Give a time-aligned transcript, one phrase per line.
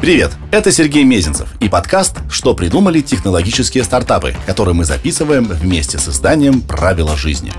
[0.00, 6.08] Привет, это Сергей Мезенцев и подкаст «Что придумали технологические стартапы», который мы записываем вместе с
[6.08, 7.52] изданием «Правила жизни».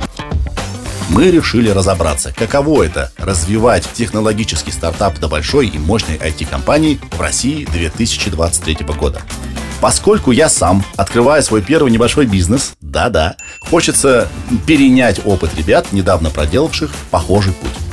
[1.09, 7.65] Мы решили разобраться, каково это– развивать технологический стартап до большой и мощной IT-компании в России
[7.65, 9.21] 2023 года.
[9.79, 14.27] Поскольку я сам открываю свой первый небольшой бизнес, да-да, хочется
[14.65, 17.90] перенять опыт ребят, недавно проделавших похожий путь.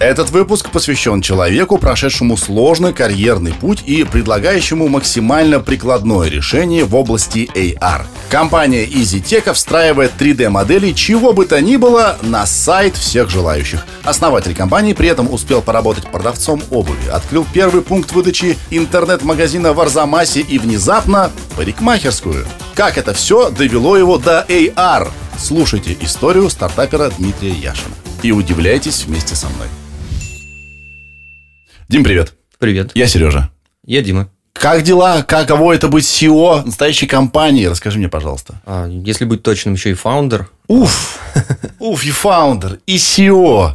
[0.00, 7.50] Этот выпуск посвящен человеку, прошедшему сложный карьерный путь и предлагающему максимально прикладное решение в области
[7.52, 8.02] AR.
[8.30, 13.84] Компания EasyTech встраивает 3D-модели чего бы то ни было на сайт всех желающих.
[14.04, 20.42] Основатель компании при этом успел поработать продавцом обуви, открыл первый пункт выдачи интернет-магазина в Арзамасе
[20.42, 22.46] и внезапно парикмахерскую.
[22.76, 25.10] Как это все довело его до AR?
[25.36, 29.66] Слушайте историю стартапера Дмитрия Яшина и удивляйтесь вместе со мной.
[31.88, 32.34] Дим, привет.
[32.58, 32.90] Привет.
[32.94, 33.48] Я Сережа.
[33.82, 34.28] Я Дима.
[34.52, 35.22] Как дела?
[35.22, 37.64] Каково это быть CEO настоящей компании?
[37.64, 38.60] Расскажи мне, пожалуйста.
[38.66, 40.50] А, если быть точным, еще и фаундер.
[40.66, 41.18] Уф,
[41.78, 43.72] уф, и фаундер, и CEO.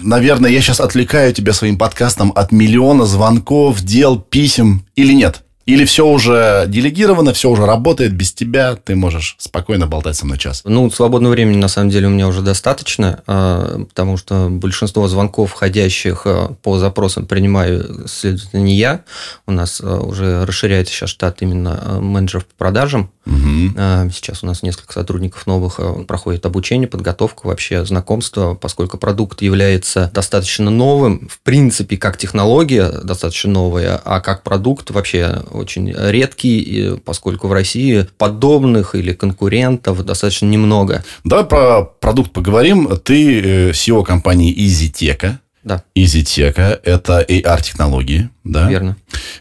[0.00, 5.42] Наверное, я сейчас отвлекаю тебя своим подкастом от миллиона звонков, дел, писем или нет?
[5.66, 10.38] Или все уже делегировано, все уже работает без тебя, ты можешь спокойно болтать со мной
[10.38, 10.62] час?
[10.64, 15.50] Ну, свободного времени, на самом деле, у меня уже достаточно, а, потому что большинство звонков,
[15.50, 19.02] входящих а, по запросам, принимаю, следовательно, не я.
[19.48, 23.10] У нас а, уже расширяется сейчас штат именно менеджеров по продажам.
[23.26, 24.10] Угу.
[24.12, 30.70] Сейчас у нас несколько сотрудников новых проходит обучение, подготовка, вообще знакомство, поскольку продукт является достаточно
[30.70, 37.52] новым, в принципе, как технология достаточно новая, а как продукт вообще очень редкий, поскольку в
[37.52, 41.04] России подобных или конкурентов достаточно немного.
[41.24, 42.96] Давай про продукт поговорим.
[42.98, 45.38] Ты CEO компании EasyTech.
[45.66, 45.82] Да.
[45.96, 48.70] EasyTech– это AR-технологии, да?
[48.70, 48.96] Верно.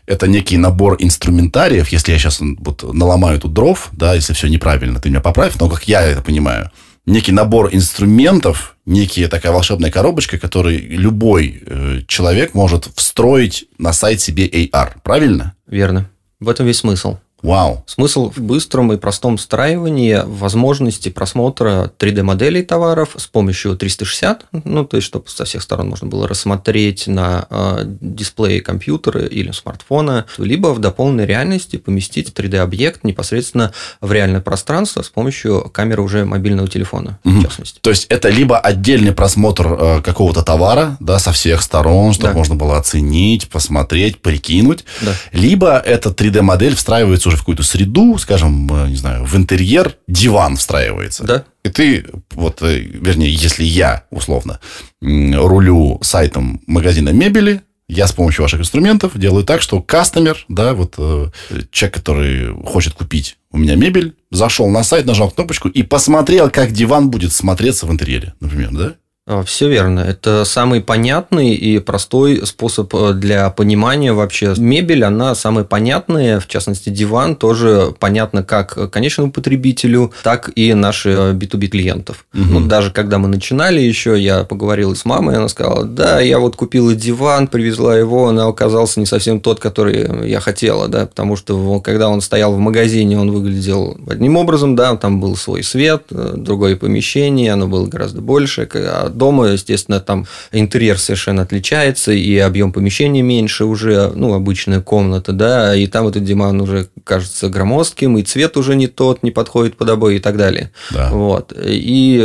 [0.08, 5.00] Это некий набор инструментариев, если я сейчас вот наломаю тут дров, да, если все неправильно,
[5.00, 6.72] ты меня поправь, но как я это понимаю,
[7.06, 14.20] некий набор инструментов, некая такая волшебная коробочка, которую любой э, человек может встроить на сайт
[14.20, 15.54] себе AR, правильно?
[15.68, 16.10] Верно.
[16.40, 17.18] В этом весь смысл.
[17.46, 17.84] Вау.
[17.86, 24.98] Смысл в быстром и простом встраивании возможности просмотра 3D-моделей товаров с помощью 360, ну, то
[24.98, 30.74] есть, чтобы со всех сторон можно было рассмотреть на э, дисплее компьютера или смартфона, либо
[30.74, 37.20] в дополненной реальности поместить 3D-объект непосредственно в реальное пространство с помощью камеры уже мобильного телефона,
[37.24, 37.40] угу.
[37.40, 37.80] в частности.
[37.82, 42.38] То есть, это либо отдельный просмотр э, какого-то товара, да, со всех сторон, чтобы да.
[42.40, 45.12] можно было оценить, посмотреть, прикинуть, да.
[45.32, 50.58] либо эта 3D-модель встраивается уже в какую-то среду, скажем, э, не знаю, в интерьер диван
[50.58, 51.24] встраивается.
[51.24, 51.46] Да.
[51.64, 54.60] И ты, вот, э, вернее, если я, условно,
[55.02, 60.96] рулю сайтом магазина мебели, я с помощью ваших инструментов делаю так, что кастомер, да, вот
[60.98, 61.28] э,
[61.72, 66.72] человек, который хочет купить у меня мебель, зашел на сайт, нажал кнопочку и посмотрел, как
[66.72, 68.96] диван будет смотреться в интерьере, например, да?
[69.28, 70.02] А, Все верно.
[70.02, 74.54] Это самый понятный и простой способ э, для понимания вообще.
[74.56, 81.10] Мебель, она самая понятная, в частности, диван тоже понятно как конечному потребителю, так и наши
[81.10, 82.26] B2B э, клиентов.
[82.36, 82.44] Угу.
[82.44, 86.56] Ну, даже когда мы начинали еще, я поговорил с мамой, она сказала, да, я вот
[86.56, 91.80] купила диван, привезла его, он оказался не совсем тот, который я хотела, да, потому что
[91.80, 96.34] когда он стоял в магазине, он выглядел одним образом, да, там был свой свет, э,
[96.38, 102.72] другое помещение, оно было гораздо больше, а дома, естественно, там интерьер совершенно отличается, и объем
[102.72, 108.24] помещения меньше уже, ну, обычная комната, да, и там этот диван уже кажется громоздким, и
[108.24, 110.72] цвет уже не тот, не подходит под обои и так далее.
[110.92, 111.10] Да.
[111.12, 111.54] Вот.
[111.58, 112.24] И,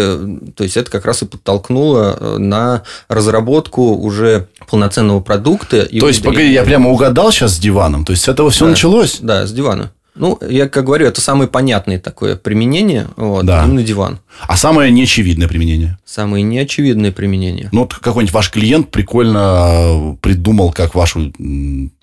[0.57, 5.87] то есть, это как раз и подтолкнуло на разработку уже полноценного продукта.
[5.87, 8.71] То есть, погоди, я прямо угадал сейчас с диваном, то есть, с этого все да,
[8.71, 9.19] началось?
[9.21, 9.93] Да, с дивана.
[10.21, 13.65] Ну, я как говорю, это самое понятное такое применение, вот, да.
[13.65, 14.21] именно диван.
[14.43, 15.99] А самое неочевидное применение?
[16.05, 17.71] Самое неочевидное применение.
[17.73, 21.33] Ну, вот какой-нибудь ваш клиент прикольно придумал, как вашу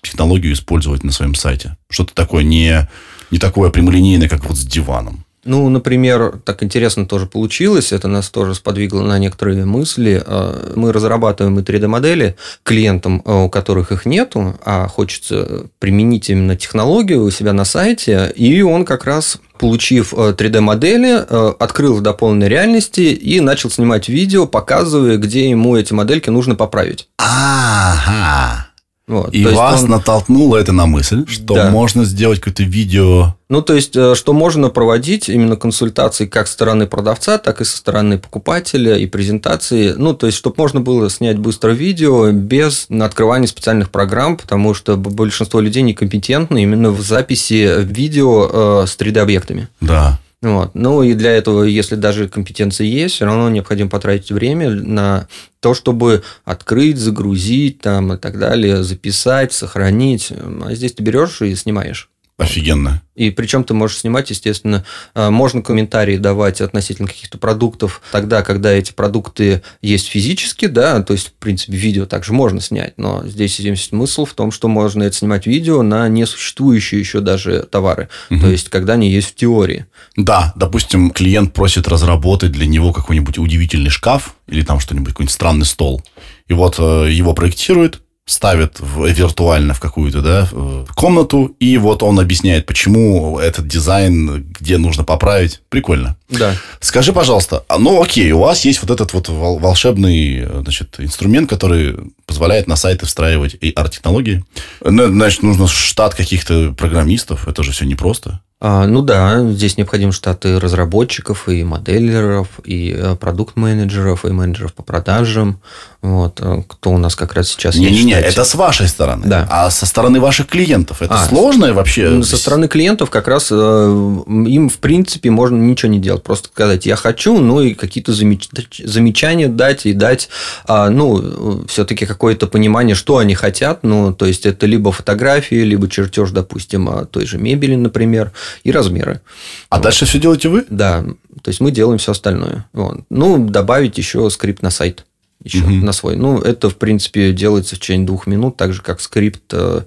[0.02, 1.76] технологию использовать на своем сайте.
[1.88, 2.88] Что-то такое не,
[3.30, 5.24] не такое прямолинейное, как вот с диваном.
[5.48, 10.22] Ну, например, так интересно тоже получилось, это нас тоже сподвигло на некоторые мысли.
[10.26, 16.54] А, мы разрабатываем и 3D-модели клиентам, а, у которых их нету, а хочется применить именно
[16.54, 22.50] технологию у себя на сайте, и он как раз получив 3D-модели, а, открыл в дополненной
[22.50, 27.08] реальности и начал снимать видео, показывая, где ему эти модельки нужно поправить.
[27.16, 28.67] Ага.
[29.08, 29.34] Вот.
[29.34, 29.90] И вас он...
[29.90, 31.70] натолкнуло это на мысль, что да.
[31.70, 33.34] можно сделать какое-то видео.
[33.48, 37.64] Ну, то есть, э, что можно проводить именно консультации как со стороны продавца, так и
[37.64, 39.94] со стороны покупателя и презентации.
[39.96, 44.98] Ну, то есть, чтобы можно было снять быстро видео без открывания специальных программ, потому что
[44.98, 49.68] большинство людей некомпетентны именно в записи видео э, с 3D-объектами.
[49.80, 50.20] Да.
[50.40, 50.74] Вот.
[50.74, 55.26] Ну и для этого, если даже компетенции есть, все равно необходимо потратить время на
[55.60, 60.32] то, чтобы открыть, загрузить там, и так далее, записать, сохранить.
[60.64, 62.08] А здесь ты берешь и снимаешь.
[62.38, 63.02] Офигенно.
[63.16, 64.84] И причем ты можешь снимать, естественно,
[65.16, 71.14] э, можно комментарии давать относительно каких-то продуктов тогда, когда эти продукты есть физически, да, то
[71.14, 75.02] есть, в принципе, видео также можно снять, но здесь есть смысл в том, что можно
[75.02, 78.38] это снимать видео на несуществующие еще даже товары, угу.
[78.38, 79.86] то есть, когда они есть в теории.
[80.14, 85.66] Да, допустим, клиент просит разработать для него какой-нибудь удивительный шкаф или там что-нибудь, какой-нибудь странный
[85.66, 86.04] стол,
[86.46, 90.48] и вот э, его проектирует, ставит в, виртуально в какую-то да,
[90.94, 95.60] комнату, и вот он объясняет, почему этот дизайн, где нужно поправить.
[95.70, 96.16] Прикольно.
[96.28, 96.54] Да.
[96.80, 101.96] Скажи, пожалуйста, а, ну окей, у вас есть вот этот вот волшебный значит, инструмент, который
[102.26, 104.44] позволяет на сайты встраивать AR-технологии.
[104.84, 108.40] Значит, нужно штат каких-то программистов, это же все непросто.
[108.60, 114.82] А, ну да, здесь необходимы штаты разработчиков и моделеров, и э, продукт-менеджеров, и менеджеров по
[114.82, 115.60] продажам.
[116.02, 117.98] Вот, э, кто у нас как раз сейчас не, есть.
[117.98, 119.26] Не-не-не, это с вашей стороны.
[119.26, 119.46] Да.
[119.48, 122.20] А со стороны ваших клиентов это а, сложно вообще?
[122.24, 126.24] Со стороны клиентов как раз э, им, в принципе, можно ничего не делать.
[126.24, 128.48] Просто сказать, я хочу, ну и какие-то замеч...
[128.82, 130.30] замечания дать и дать,
[130.66, 133.84] а, ну, все-таки какое-то понимание, что они хотят.
[133.84, 138.32] Ну, то есть, это либо фотографии, либо чертеж, допустим, той же мебели, например
[138.64, 139.20] и размеры.
[139.68, 139.84] А вот.
[139.84, 140.64] дальше все делаете вы?
[140.68, 141.04] Да.
[141.42, 142.66] То есть мы делаем все остальное.
[142.72, 143.00] Вот.
[143.10, 145.04] Ну, добавить еще скрипт на сайт
[145.42, 145.70] еще угу.
[145.70, 146.16] на свой.
[146.16, 149.82] Ну, это, в принципе, делается в течение двух минут, так же, как скрипт, э,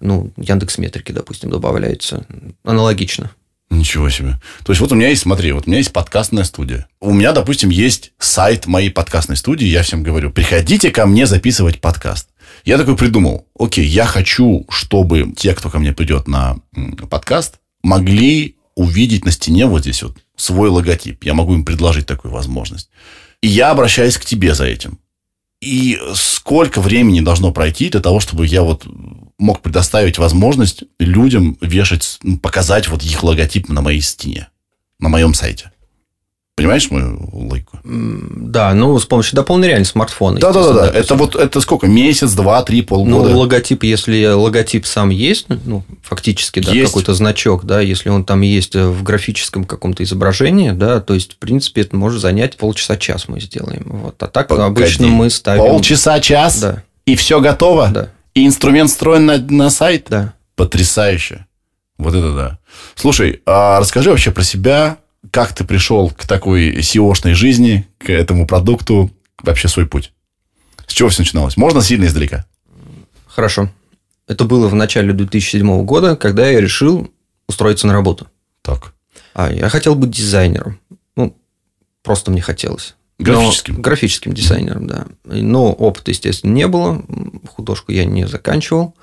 [0.00, 2.26] ну, Яндекс Метрики, допустим, добавляется.
[2.64, 3.30] Аналогично.
[3.70, 4.40] Ничего себе.
[4.64, 6.86] То есть, вот у меня есть, смотри, вот у меня есть подкастная студия.
[7.00, 9.66] У меня, допустим, есть сайт моей подкастной студии.
[9.66, 12.28] Я всем говорю, приходите ко мне записывать подкаст.
[12.64, 16.56] Я такой придумал, окей, я хочу, чтобы те, кто ко мне придет на
[17.10, 21.22] подкаст, могли увидеть на стене вот здесь вот свой логотип.
[21.22, 22.88] Я могу им предложить такую возможность.
[23.40, 24.98] И я обращаюсь к тебе за этим.
[25.60, 28.86] И сколько времени должно пройти для того, чтобы я вот
[29.38, 34.48] мог предоставить возможность людям вешать, показать вот их логотип на моей стене,
[34.98, 35.70] на моем сайте.
[36.56, 37.78] Понимаешь мою логику?
[37.82, 40.38] Да, ну, с помощью дополненной реальности смартфона.
[40.38, 40.98] Да, да, да, да.
[40.98, 41.88] Это вот это сколько?
[41.88, 43.30] Месяц, два, три, полгода?
[43.30, 48.42] Ну, логотип, если логотип сам есть, ну, фактически, да, какой-то значок, да, если он там
[48.42, 53.40] есть в графическом каком-то изображении, да, то есть, в принципе, это может занять полчаса-час мы
[53.40, 53.82] сделаем.
[53.86, 54.22] Вот.
[54.22, 54.68] А так Погоди.
[54.68, 55.64] обычно мы ставим...
[55.64, 56.60] Полчаса-час?
[56.60, 56.84] Да.
[57.04, 57.88] И все готово?
[57.88, 58.10] Да.
[58.34, 60.06] И инструмент встроен на, на сайт?
[60.08, 60.34] Да.
[60.54, 61.46] Потрясающе.
[61.98, 62.58] Вот это да.
[62.94, 64.98] Слушай, а расскажи вообще про себя,
[65.30, 69.10] как ты пришел к такой SEO-шной жизни, к этому продукту,
[69.42, 70.12] вообще свой путь?
[70.86, 71.56] С чего все начиналось?
[71.56, 72.44] Можно сильно издалека?
[73.26, 73.70] Хорошо.
[74.26, 77.10] Это было в начале 2007 года, когда я решил
[77.48, 78.28] устроиться на работу.
[78.62, 78.94] Так.
[79.34, 80.78] А я хотел быть дизайнером.
[81.16, 81.36] Ну,
[82.02, 82.94] просто мне хотелось.
[83.18, 83.74] Графическим?
[83.74, 85.06] Но, графическим дизайнером, да.
[85.24, 87.02] Но опыта, естественно, не было.
[87.48, 88.94] Художку я не заканчивал.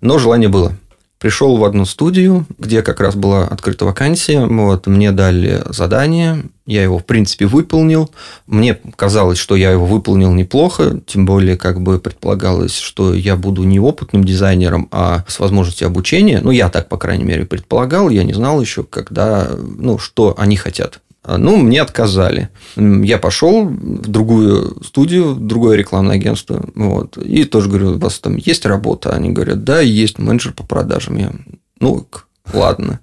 [0.00, 0.76] Но желание было
[1.24, 4.44] пришел в одну студию, где как раз была открыта вакансия.
[4.44, 8.10] Вот, мне дали задание, я его, в принципе, выполнил.
[8.46, 13.62] Мне казалось, что я его выполнил неплохо, тем более, как бы предполагалось, что я буду
[13.62, 16.42] не опытным дизайнером, а с возможностью обучения.
[16.42, 18.10] Ну, я так, по крайней мере, предполагал.
[18.10, 21.00] Я не знал еще, когда, ну, что они хотят.
[21.26, 22.50] Ну, мне отказали.
[22.76, 26.64] Я пошел в другую студию, в другое рекламное агентство.
[26.74, 29.10] Вот, и тоже говорю, у вас там есть работа?
[29.10, 31.16] Они говорят, да, есть менеджер по продажам.
[31.16, 31.32] Я,
[31.80, 32.06] ну,
[32.52, 33.00] ладно.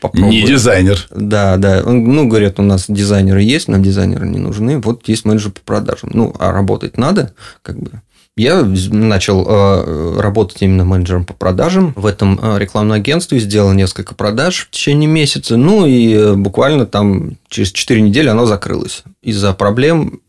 [0.00, 0.30] Попробуй.
[0.30, 1.06] Не дизайнер.
[1.10, 1.82] Да, да.
[1.84, 4.78] Ну, говорят, у нас дизайнеры есть, нам дизайнеры не нужны.
[4.78, 6.10] Вот есть менеджер по продажам.
[6.14, 8.00] Ну, а работать надо, как бы.
[8.40, 14.14] Я начал э, работать именно менеджером по продажам в этом э, рекламном агентстве, сделал несколько
[14.14, 19.52] продаж в течение месяца, ну и э, буквально там через 4 недели оно закрылось из-за
[19.52, 20.20] проблем...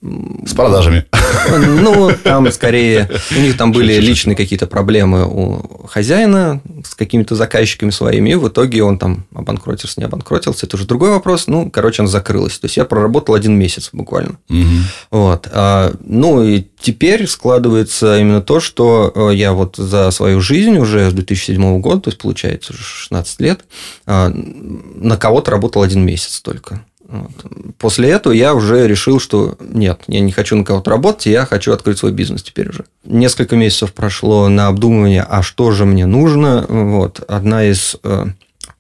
[0.46, 1.06] С продажами.
[1.50, 3.10] Ну, там скорее...
[3.36, 8.48] У них там были личные какие-то проблемы у хозяина с какими-то заказчиками своими, и в
[8.50, 10.66] итоге он там обанкротился, не обанкротился.
[10.66, 11.48] Это уже другой вопрос.
[11.48, 12.60] Ну, короче, он закрылось.
[12.60, 14.38] То есть, я проработал один месяц буквально.
[14.50, 14.68] Угу.
[15.12, 15.48] Вот.
[15.54, 21.10] А, ну, и теперь складывается именно то, что э, я вот за свою жизнь уже
[21.10, 23.66] с 2007 года, то есть, получается, уже 16 лет,
[24.06, 26.84] а, на кого-то работал один месяц только.
[27.08, 27.32] Вот.
[27.78, 31.74] После этого я уже решил, что нет, я не хочу на кого-то работать, я хочу
[31.74, 32.86] открыть свой бизнес теперь уже.
[33.04, 36.66] Несколько месяцев прошло на обдумывание, а что же мне нужно.
[36.70, 37.20] Вот.
[37.28, 38.28] Одна из э,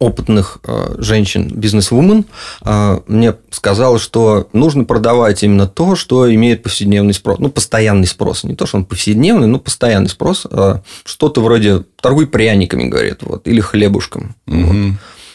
[0.02, 2.26] опытных э, женщин, бизнес-вумен,
[2.66, 7.38] э, мне сказала, что нужно продавать именно то, что имеет повседневный спрос.
[7.38, 8.44] Ну, постоянный спрос.
[8.44, 10.48] Не то, что он повседневный, но постоянный спрос.
[10.50, 14.36] Э, что-то вроде торгуй пряниками, говорит, вот, или хлебушком.
[14.48, 14.58] Угу.
[14.58, 14.76] Вот.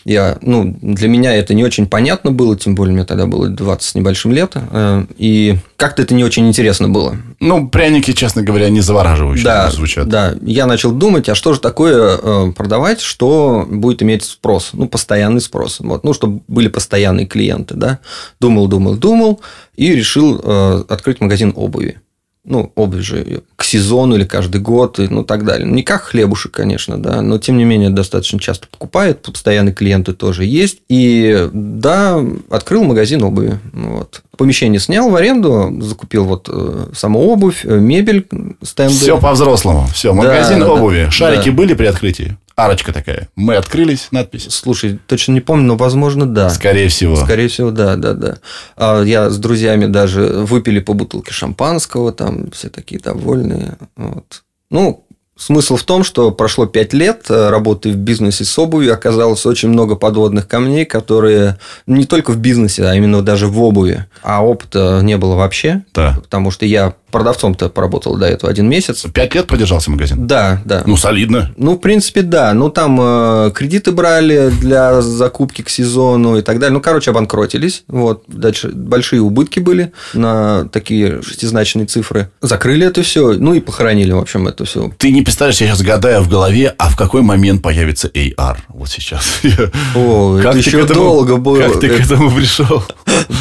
[0.07, 3.83] Я, ну, для меня это не очень понятно было, тем более мне тогда было 20
[3.83, 7.17] с небольшим лет, э, и как-то это не очень интересно было.
[7.41, 10.09] Ну, пряники, честно говоря, не завораживающие да, звучат.
[10.09, 14.89] Да, я начал думать, а что же такое э, продавать, что будет иметь спрос, ну,
[14.89, 17.99] постоянный спрос, вот, ну, чтобы были постоянные клиенты, да.
[18.39, 19.41] Думал, думал, думал,
[19.75, 21.99] и решил э, открыть магазин обуви
[22.47, 25.69] ну, обувь же к сезону или каждый год, и ну, так далее.
[25.69, 30.45] Не как хлебушек, конечно, да, но, тем не менее, достаточно часто покупает, постоянные клиенты тоже
[30.45, 30.79] есть.
[30.89, 33.59] И, да, открыл магазин обуви.
[33.73, 34.23] Вот.
[34.37, 38.27] Помещение снял в аренду, закупил вот э, саму обувь, э, мебель,
[38.63, 38.95] стенды.
[38.95, 39.87] Все по-взрослому.
[39.93, 41.05] Все, магазин да, обуви.
[41.07, 41.57] Да, Шарики да.
[41.57, 42.37] были при открытии?
[42.57, 43.29] Арочка такая.
[43.37, 44.47] Мы открылись, надпись.
[44.51, 46.51] Слушай, точно не помню, но, возможно, да.
[46.51, 47.17] Скорее всего.
[47.17, 48.39] Скорее всего, да, да, да.
[48.77, 53.77] А я с друзьями даже выпили по бутылке шампанского, там все такие довольные.
[53.97, 54.43] Вот.
[54.71, 55.07] Ну,
[55.39, 59.69] Смысл в том, что прошло пять лет э, работы в бизнесе с обувью, оказалось очень
[59.69, 64.07] много подводных камней, которые не только в бизнесе, а именно даже в обуви.
[64.23, 66.17] А опыта не было вообще, да.
[66.23, 69.05] потому что я продавцом-то поработал до этого один месяц.
[69.13, 70.27] Пять лет продержался магазин?
[70.27, 70.83] Да, да.
[70.87, 71.53] Ну, солидно.
[71.57, 72.53] Ну, в принципе, да.
[72.53, 76.75] Ну, там э, кредиты брали для закупки к сезону и так далее.
[76.75, 77.85] Ну, короче, обанкротились.
[77.89, 78.25] Вот.
[78.27, 82.31] Дальше большие убытки были на такие шестизначные цифры.
[82.41, 84.93] Закрыли это все, ну, и похоронили, в общем, это все.
[84.99, 88.89] Ты не представляешь, я сейчас гадаю в голове, а в какой момент появится AR вот
[88.89, 89.41] сейчас?
[89.95, 91.59] О, как это еще этому, долго было.
[91.59, 92.83] Как ты к этому пришел?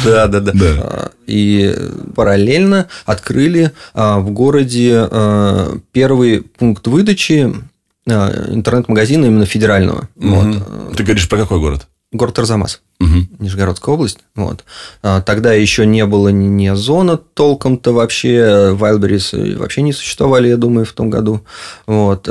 [0.04, 0.52] Да, да, да.
[0.54, 1.74] А, и
[2.14, 3.55] параллельно открыли
[3.94, 7.52] а, в городе а, первый пункт выдачи
[8.08, 10.08] интернет-магазина именно федерального.
[10.96, 11.88] Ты говоришь про какой город?
[12.12, 13.26] Город Арзамас, угу.
[13.38, 14.20] Нижегородская область.
[14.34, 14.64] Вот.
[15.02, 20.86] А, тогда еще не было ни Озона толком-то вообще, Wildberries вообще не существовали, я думаю,
[20.86, 21.42] в том году.
[21.86, 22.28] Вот.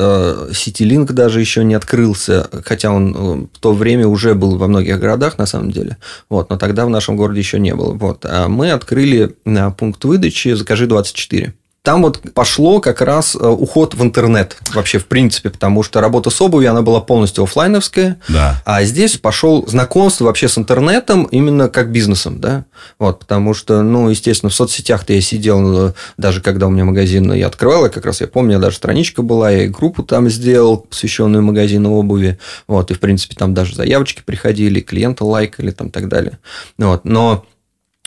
[0.53, 5.00] Ситилинк даже еще не открылся, хотя он э, в то время уже был во многих
[5.00, 5.98] городах, на самом деле.
[6.29, 6.50] Вот.
[6.50, 7.94] Но тогда в нашем городе еще не было.
[7.94, 8.25] Вот.
[8.25, 9.36] А мы открыли
[9.77, 11.53] пункт выдачи «Закажи 24».
[11.86, 16.32] Там вот пошло как раз э, уход в интернет вообще в принципе, потому что работа
[16.32, 18.60] с обувью, она была полностью офлайновская, да.
[18.65, 22.65] а здесь пошел знакомство вообще с интернетом именно как бизнесом, да,
[22.98, 27.32] вот, потому что, ну, естественно, в соцсетях-то я сидел, э, даже когда у меня магазин
[27.34, 30.77] я открывал, я как раз я помню, даже страничка была, я и группу там сделал,
[30.77, 36.10] посвященную магазину обуви, вот, и, в принципе, там даже заявочки приходили, клиенты лайкали, там, так
[36.10, 36.39] далее,
[36.80, 37.46] вот, но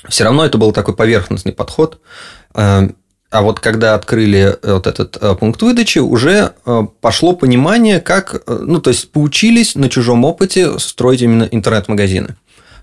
[0.09, 2.01] все равно это был такой поверхностный подход,
[2.57, 2.89] э,
[3.31, 8.43] а вот когда открыли э, вот этот э, пункт выдачи, уже э, пошло понимание, как,
[8.47, 12.37] ну, то есть поучились на чужом опыте строить именно интернет-магазины.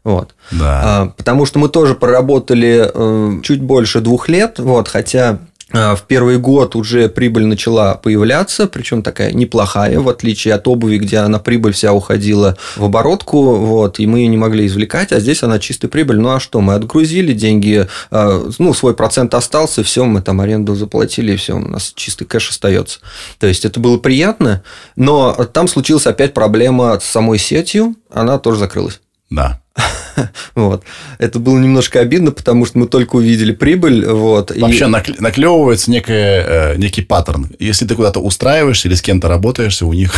[0.03, 0.35] Вот.
[0.51, 0.81] Да.
[0.83, 5.39] А, потому что мы тоже проработали чуть больше двух лет, вот, хотя
[5.75, 11.17] в первый год уже прибыль начала появляться, причем такая неплохая, в отличие от обуви, где
[11.17, 15.43] она прибыль вся уходила в оборотку, вот, и мы ее не могли извлекать, а здесь
[15.43, 16.17] она чистая прибыль.
[16.19, 20.75] Ну а что, мы отгрузили деньги, а, ну, свой процент остался, все, мы там аренду
[20.75, 22.99] заплатили, и все, у нас чистый кэш остается.
[23.39, 24.63] То есть это было приятно,
[24.95, 29.01] но там случилась опять проблема с самой сетью, она тоже закрылась.
[29.29, 29.61] Да.
[30.55, 30.83] Вот.
[31.17, 34.05] Это было немножко обидно, потому что мы только увидели прибыль.
[34.07, 35.21] Вот, Вообще и...
[35.21, 37.51] наклевывается некое, э, некий паттерн.
[37.59, 40.13] Если ты куда-то устраиваешься или с кем-то работаешься, у них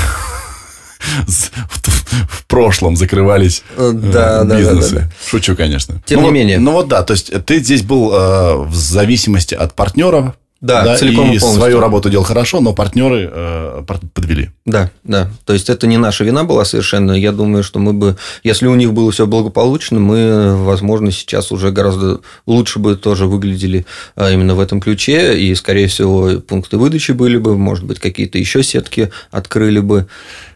[1.27, 4.95] в прошлом закрывались э, да, бизнесы.
[4.95, 5.11] Да, да, да.
[5.27, 6.01] Шучу, конечно.
[6.05, 6.59] Тем ну, не менее.
[6.59, 10.35] Ну вот да, то есть ты здесь был э, в зависимости от партнера,
[10.67, 13.83] да, да целиком и, и свою работу делал хорошо, но партнеры э,
[14.13, 14.51] подвели.
[14.65, 15.29] Да, да.
[15.45, 17.13] То есть это не наша вина была совершенно.
[17.13, 21.71] Я думаю, что мы бы, если у них было все благополучно, мы, возможно, сейчас уже
[21.71, 23.85] гораздо лучше бы тоже выглядели
[24.17, 25.39] э, именно в этом ключе.
[25.39, 30.07] И, скорее всего, пункты выдачи были бы, может быть, какие-то еще сетки открыли бы.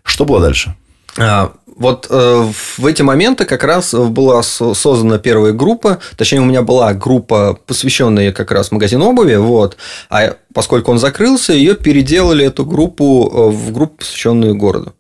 [0.04, 0.76] Что было дальше?
[1.18, 6.62] А, вот э, в эти моменты как раз была создана первая группа, точнее, у меня
[6.62, 9.78] была группа, посвященная как раз магазину обуви, вот,
[10.10, 14.94] а поскольку он закрылся, ее переделали эту группу э, в группу, посвященную городу.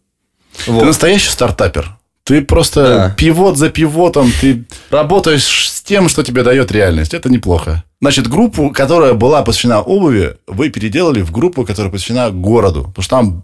[0.67, 0.79] Вот.
[0.79, 1.97] Ты настоящий стартапер.
[2.23, 3.15] Ты просто да.
[3.17, 7.13] пивот за пивотом, ты работаешь с тем, что тебе дает реальность.
[7.13, 7.83] Это неплохо.
[7.99, 12.83] Значит, группу, которая была посвящена обуви, вы переделали в группу, которая посвящена городу.
[12.95, 13.43] Потому что там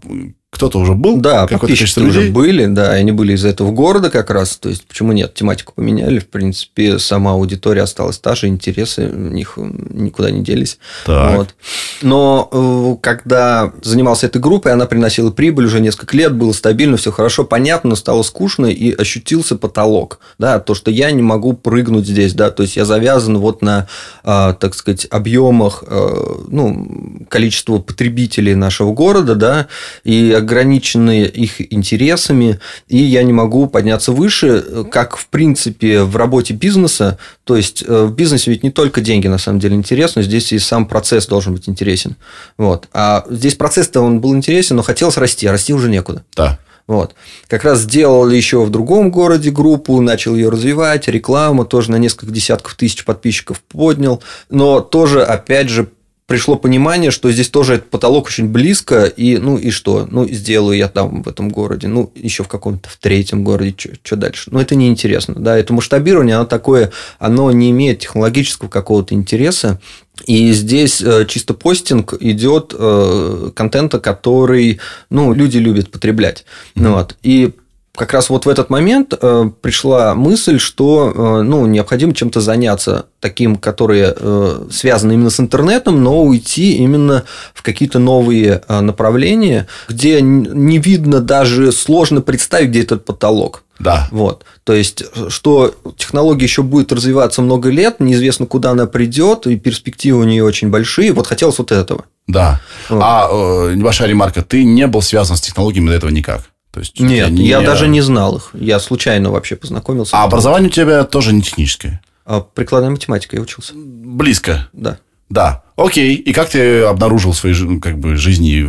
[0.58, 1.18] кто-то уже был?
[1.18, 4.56] Да, подписчики уже были, да, они были из этого города как раз.
[4.56, 5.32] То есть, почему нет?
[5.32, 10.78] Тематику поменяли, в принципе, сама аудитория осталась та же, интересы у них никуда не делись.
[11.06, 11.36] Так.
[11.36, 11.54] Вот.
[12.02, 17.12] Но э, когда занимался этой группой, она приносила прибыль уже несколько лет, было стабильно, все
[17.12, 20.18] хорошо, понятно, но стало скучно и ощутился потолок.
[20.38, 23.86] Да, то, что я не могу прыгнуть здесь, да, то есть я завязан вот на,
[24.24, 26.08] а, так сказать, объемах, э,
[26.48, 29.68] ну, количества потребителей нашего города, да,
[30.02, 36.54] и ограничены их интересами, и я не могу подняться выше, как, в принципе, в работе
[36.54, 40.52] бизнеса, то есть э, в бизнесе ведь не только деньги на самом деле интересны, здесь
[40.52, 42.16] и сам процесс должен быть интересен.
[42.56, 42.88] Вот.
[42.94, 46.24] А здесь процесс-то он был интересен, но хотелось расти, а расти уже некуда.
[46.34, 46.58] Да.
[46.86, 47.14] Вот.
[47.48, 52.32] Как раз сделали еще в другом городе группу, начал ее развивать, рекламу тоже на несколько
[52.32, 54.22] десятков тысяч подписчиков поднял.
[54.48, 55.90] Но тоже, опять же,
[56.28, 60.06] пришло понимание, что здесь тоже этот потолок очень близко, и ну и что?
[60.10, 64.14] Ну, сделаю я там в этом городе, ну, еще в каком-то в третьем городе, что
[64.14, 64.50] дальше?
[64.52, 69.80] Ну, это неинтересно, да, это масштабирование, оно такое, оно не имеет технологического какого-то интереса,
[70.26, 76.44] и здесь э, чисто постинг идет э, контента, который ну, люди любят потреблять.
[76.74, 76.92] Mm-hmm.
[76.92, 77.16] Вот.
[77.22, 77.52] И
[77.98, 83.06] как раз вот в этот момент э, пришла мысль, что э, ну, необходимо чем-то заняться
[83.20, 89.66] таким, которые э, связаны именно с интернетом, но уйти именно в какие-то новые э, направления,
[89.88, 93.64] где не видно даже сложно представить, где этот потолок.
[93.78, 94.08] Да.
[94.10, 94.44] Вот.
[94.64, 100.20] То есть, что технология еще будет развиваться много лет, неизвестно, куда она придет, и перспективы
[100.20, 101.12] у нее очень большие.
[101.12, 102.04] Вот хотелось вот этого.
[102.26, 102.60] Да.
[102.88, 103.02] Вот.
[103.02, 106.42] А э, небольшая ремарка, ты не был связан с технологиями до этого никак?
[106.78, 107.48] То есть, Нет, не...
[107.48, 108.50] я даже не знал их.
[108.54, 110.16] Я случайно вообще познакомился.
[110.16, 112.00] А образование у тебя тоже не техническое?
[112.24, 113.72] А прикладная математика я учился.
[113.74, 114.68] Близко.
[114.72, 114.98] Да.
[115.28, 115.64] Да.
[115.76, 116.14] Окей.
[116.14, 118.62] И как ты обнаружил в своей как бы, жизни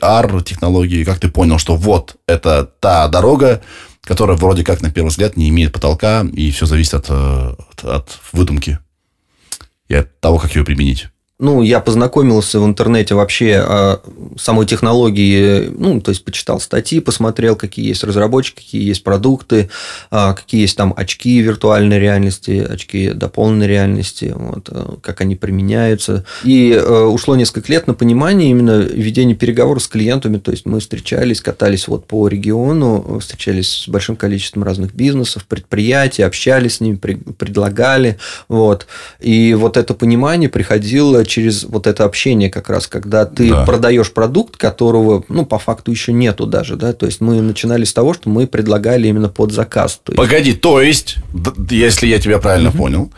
[0.00, 1.04] AR технологии?
[1.04, 3.62] Как ты понял, что вот это та дорога,
[4.02, 7.84] которая вроде как на первый взгляд не имеет потолка, и все зависит от, э, от,
[7.84, 8.78] от выдумки
[9.88, 11.08] и от того, как ее применить?
[11.40, 14.00] Ну, я познакомился в интернете вообще о
[14.38, 19.70] самой технологии, ну, то есть почитал статьи, посмотрел, какие есть разработчики, какие есть продукты,
[20.10, 26.26] а, какие есть там очки виртуальной реальности, очки дополненной реальности, вот, э, как они применяются.
[26.44, 30.80] И э, ушло несколько лет на понимание именно ведения переговоров с клиентами, то есть мы
[30.80, 36.96] встречались, катались вот по региону, встречались с большим количеством разных бизнесов, предприятий, общались с ними,
[36.96, 38.86] предлагали, вот.
[39.20, 43.64] И вот это понимание приходило через вот это общение как раз, когда ты да.
[43.64, 47.92] продаешь продукт, которого, ну, по факту еще нету даже, да, то есть мы начинали с
[47.92, 50.00] того, что мы предлагали именно под заказ.
[50.02, 50.16] То есть...
[50.16, 51.16] Погоди, то есть,
[51.70, 52.78] если я тебя правильно угу.
[52.78, 53.12] понял,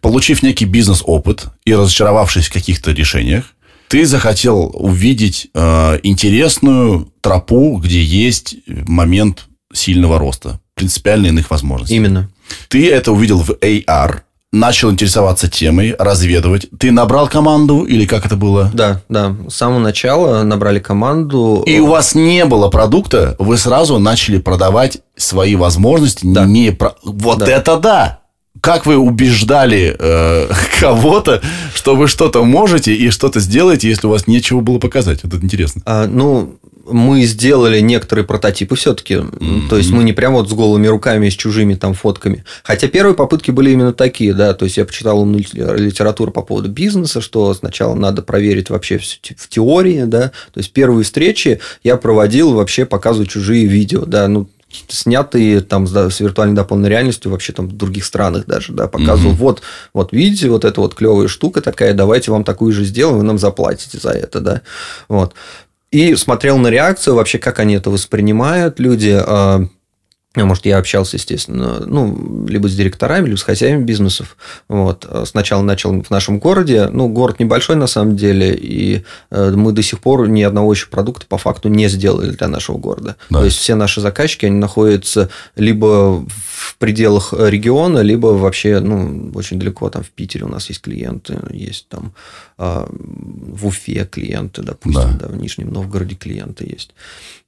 [0.00, 3.44] получив некий бизнес-опыт и разочаровавшись в каких-то решениях,
[3.88, 11.96] ты захотел увидеть э, интересную тропу, где есть момент сильного роста, принципиально иных возможностей.
[11.96, 12.30] Именно.
[12.68, 14.20] Ты это увидел в AR,
[14.52, 16.68] начал интересоваться темой, разведывать.
[16.78, 18.70] Ты набрал команду или как это было?
[18.72, 19.36] Да, да.
[19.48, 21.62] С самого начала набрали команду.
[21.66, 26.44] И у вас не было продукта, вы сразу начали продавать свои возможности, да.
[26.44, 26.72] не имея...
[26.72, 26.94] Про...
[27.04, 27.46] Вот да.
[27.46, 28.20] это да!
[28.60, 31.40] Как вы убеждали э, кого-то,
[31.74, 35.22] что вы что-то можете и что-то сделаете, если у вас нечего было показать?
[35.22, 35.82] Вот это интересно.
[35.84, 36.58] А, ну,
[36.90, 39.14] мы сделали некоторые прототипы все-таки.
[39.14, 39.68] Mm-hmm.
[39.68, 42.44] То есть мы не прям вот с голыми руками, с чужими там фотками.
[42.62, 44.54] Хотя первые попытки были именно такие, да.
[44.54, 50.04] То есть я почитал литературу по поводу бизнеса, что сначала надо проверить вообще в теории,
[50.04, 50.32] да.
[50.52, 54.28] То есть первые встречи я проводил вообще показываю чужие видео, да.
[54.28, 54.48] Ну,
[54.88, 59.44] снятые там с виртуальной дополненной реальностью вообще там в других странах даже, да, показывал, угу.
[59.44, 59.62] вот,
[59.94, 63.38] вот видите, вот эта вот клевая штука такая, давайте вам такую же сделаем, вы нам
[63.38, 64.62] заплатите за это, да,
[65.08, 65.34] вот.
[65.90, 69.18] И смотрел на реакцию, вообще, как они это воспринимают, люди.
[69.18, 69.64] А,
[70.36, 74.36] может, я общался, естественно, ну, либо с директорами, либо с хозяевами бизнесов.
[74.68, 75.08] Вот.
[75.24, 76.88] Сначала начал в нашем городе.
[76.92, 80.88] Ну, город небольшой, на самом деле, и э, мы до сих пор ни одного еще
[80.88, 83.16] продукта по факту не сделали для нашего города.
[83.30, 83.40] Да.
[83.40, 86.24] То есть, все наши заказчики, они находятся либо
[86.58, 91.38] в пределах региона, либо вообще, ну, очень далеко, там, в Питере у нас есть клиенты,
[91.52, 92.12] есть там
[92.56, 95.28] а, в Уфе клиенты, допустим, да.
[95.28, 96.94] Да, в Нижнем Новгороде клиенты есть,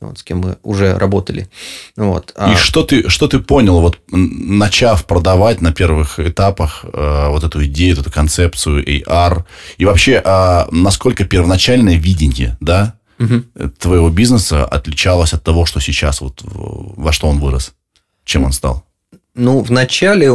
[0.01, 1.51] вот, с кем мы уже работали.
[1.96, 2.33] Вот.
[2.37, 2.53] А...
[2.53, 7.64] И что ты, что ты понял, вот начав продавать на первых этапах э, вот эту
[7.64, 9.44] идею, эту концепцию AR,
[9.79, 13.42] и вообще, э, насколько первоначальное видение, да, угу.
[13.81, 17.73] твоего бизнеса отличалось от того, что сейчас, вот во что он вырос,
[18.25, 18.85] чем он стал?
[19.40, 20.26] Ну, в начале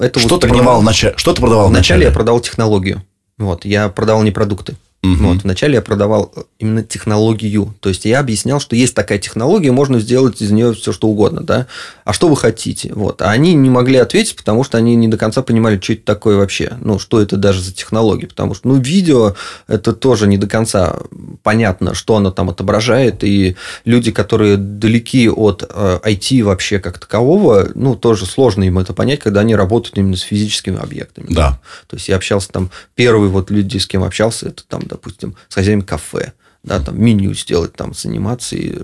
[0.00, 1.14] это что ты продавал в начале?
[1.16, 2.06] Что ты продавал в начале?
[2.06, 3.02] я продавал технологию.
[3.38, 4.74] Вот, я продавал не продукты.
[5.02, 5.16] Угу.
[5.16, 7.74] Вот, вначале я продавал именно технологию.
[7.80, 11.40] То есть я объяснял, что есть такая технология, можно сделать из нее все что угодно,
[11.40, 11.66] да.
[12.04, 12.92] А что вы хотите?
[12.94, 13.20] Вот.
[13.20, 16.36] А они не могли ответить, потому что они не до конца понимали, что это такое
[16.36, 16.74] вообще.
[16.80, 18.28] Ну, что это даже за технология.
[18.28, 19.34] Потому что, ну, видео
[19.66, 20.96] это тоже не до конца
[21.42, 23.24] понятно, что оно там отображает.
[23.24, 28.92] И люди, которые далеки от IT э, вообще как такового, ну, тоже сложно им это
[28.92, 31.26] понять, когда они работают именно с физическими объектами.
[31.28, 31.34] Да.
[31.34, 31.60] да.
[31.88, 35.54] То есть я общался там, первые вот люди, с кем общался, это там допустим, с
[35.54, 38.76] хозяином кафе, да, там меню сделать там с анимацией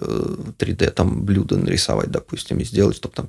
[0.58, 3.28] 3D, э, там блюдо нарисовать, допустим, и сделать, чтобы там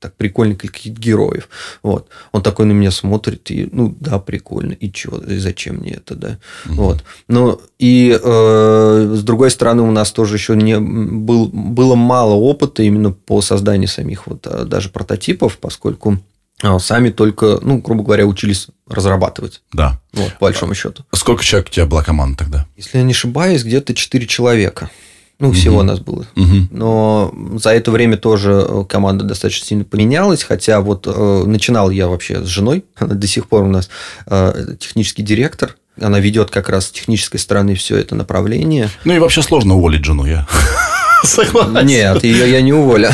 [0.00, 1.48] так прикольно каких-то героев.
[1.82, 2.08] Вот.
[2.32, 6.14] Он такой на меня смотрит, и, ну, да, прикольно, и чего, и зачем мне это,
[6.14, 6.38] да.
[6.66, 6.74] Угу.
[6.74, 7.04] Вот.
[7.28, 12.82] Ну, и э, с другой стороны, у нас тоже еще не был, было мало опыта
[12.82, 16.18] именно по созданию самих вот а, даже прототипов, поскольку
[16.78, 19.62] сами только, ну, грубо говоря, учились разрабатывать.
[19.72, 20.00] Да.
[20.12, 21.04] Вот, по большому счету.
[21.12, 22.66] Сколько человек у тебя была команда тогда?
[22.76, 24.90] Если я не ошибаюсь, где-то 4 человека.
[25.38, 25.84] Ну, всего угу.
[25.84, 26.26] нас было.
[26.36, 26.68] Угу.
[26.70, 30.42] Но за это время тоже э, команда достаточно сильно поменялась.
[30.42, 32.84] Хотя вот э, начинал я вообще с женой.
[32.96, 33.88] Она до сих пор у нас
[34.26, 35.76] э, технический директор.
[35.98, 38.90] Она ведет как раз с технической стороны все это направление.
[39.04, 40.46] Ну и вообще сложно уволить жену, я
[41.24, 41.86] согласен.
[41.86, 43.08] Нет, ее я не уволю.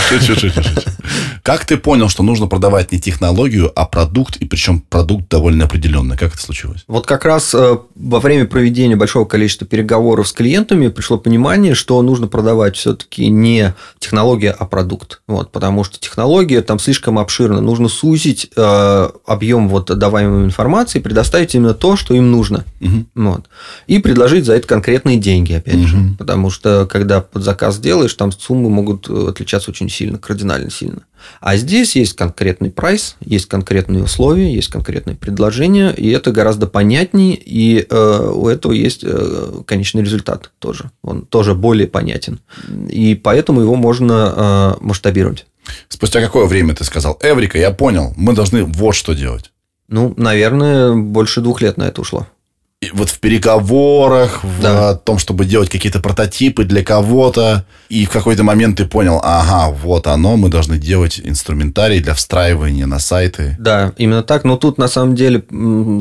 [1.47, 6.17] Как ты понял, что нужно продавать не технологию, а продукт, и причем продукт довольно определенный?
[6.17, 6.83] Как это случилось?
[6.89, 12.03] Вот как раз э, во время проведения большого количества переговоров с клиентами пришло понимание, что
[12.03, 15.21] нужно продавать все-таки не технология, а продукт.
[15.29, 17.61] Вот, потому что технология там слишком обширна.
[17.61, 22.65] Нужно сузить э, объем вот даваемой информации, предоставить именно то, что им нужно.
[22.81, 23.05] Угу.
[23.15, 23.45] Вот.
[23.87, 25.87] И предложить за это конкретные деньги, опять угу.
[25.87, 25.99] же.
[26.19, 31.03] Потому что когда под заказ делаешь, там суммы могут э, отличаться очень сильно, кардинально сильно.
[31.41, 37.35] А здесь есть конкретный прайс, есть конкретные условия, есть конкретные предложения, и это гораздо понятнее,
[37.35, 40.91] и э, у этого есть э, конечный результат тоже.
[41.03, 42.41] Он тоже более понятен.
[42.89, 45.47] И поэтому его можно э, масштабировать.
[45.89, 49.53] Спустя какое время ты сказал, Эврика, я понял, мы должны вот что делать?
[49.89, 52.27] Ну, наверное, больше двух лет на это ушло
[52.93, 54.93] вот в переговорах, да.
[54.93, 59.71] в том, чтобы делать какие-то прототипы для кого-то, и в какой-то момент ты понял, ага,
[59.71, 63.57] вот оно, мы должны делать инструментарий для встраивания на сайты.
[63.59, 64.45] Да, именно так.
[64.45, 65.45] Но тут на самом деле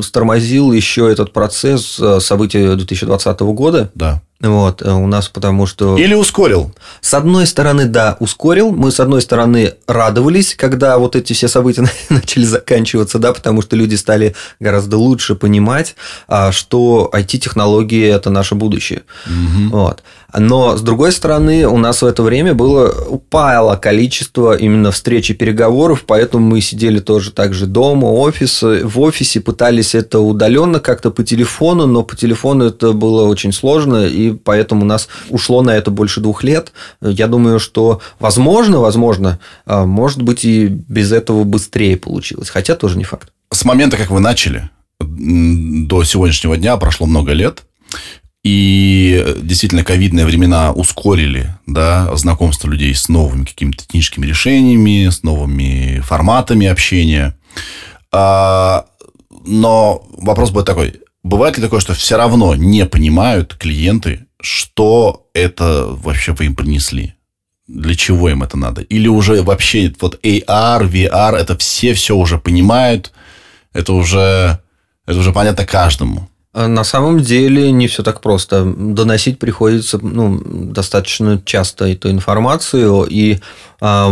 [0.02, 3.90] стормозил еще этот процесс э, события 2020 года.
[3.94, 4.22] Да.
[4.40, 5.96] Вот, э, у нас потому что...
[5.96, 6.74] Или ускорил?
[7.00, 8.70] С одной стороны, да, ускорил.
[8.70, 13.76] Мы, с одной стороны, радовались, когда вот эти все события начали заканчиваться, да, потому что
[13.76, 15.96] люди стали гораздо лучше понимать,
[16.28, 19.02] а, что IT-технологии– это наше будущее.
[19.26, 19.76] Угу.
[19.76, 20.02] Вот.
[20.38, 25.34] Но, с другой стороны, у нас в это время было упало количество именно встреч и
[25.34, 31.10] переговоров, поэтому мы сидели тоже так же дома, офис, в офисе, пытались это удаленно как-то
[31.10, 35.70] по телефону, но по телефону это было очень сложно, и поэтому у нас ушло на
[35.70, 36.72] это больше двух лет.
[37.00, 42.98] Я думаю, что возможно, возможно, а, может быть и без этого быстрее получилось, хотя тоже
[42.98, 43.30] не факт.
[43.50, 44.68] С момента, как вы начали,
[45.00, 47.62] до сегодняшнего дня прошло много лет.
[48.48, 55.98] И действительно, ковидные времена ускорили да, знакомство людей с новыми какими-то техническими решениями, с новыми
[56.04, 57.36] форматами общения.
[58.12, 58.86] А,
[59.44, 61.00] но вопрос будет такой.
[61.24, 67.14] Бывает ли такое, что все равно не понимают клиенты, что это вообще вы им принесли?
[67.66, 68.82] Для чего им это надо?
[68.82, 73.12] Или уже вообще вот AR, VR, это все все уже понимают,
[73.72, 74.60] это уже,
[75.04, 76.28] это уже понятно каждому?
[76.56, 78.64] А на самом деле не все так просто.
[78.64, 83.40] Доносить приходится ну, достаточно часто эту информацию, и
[83.82, 84.08] э,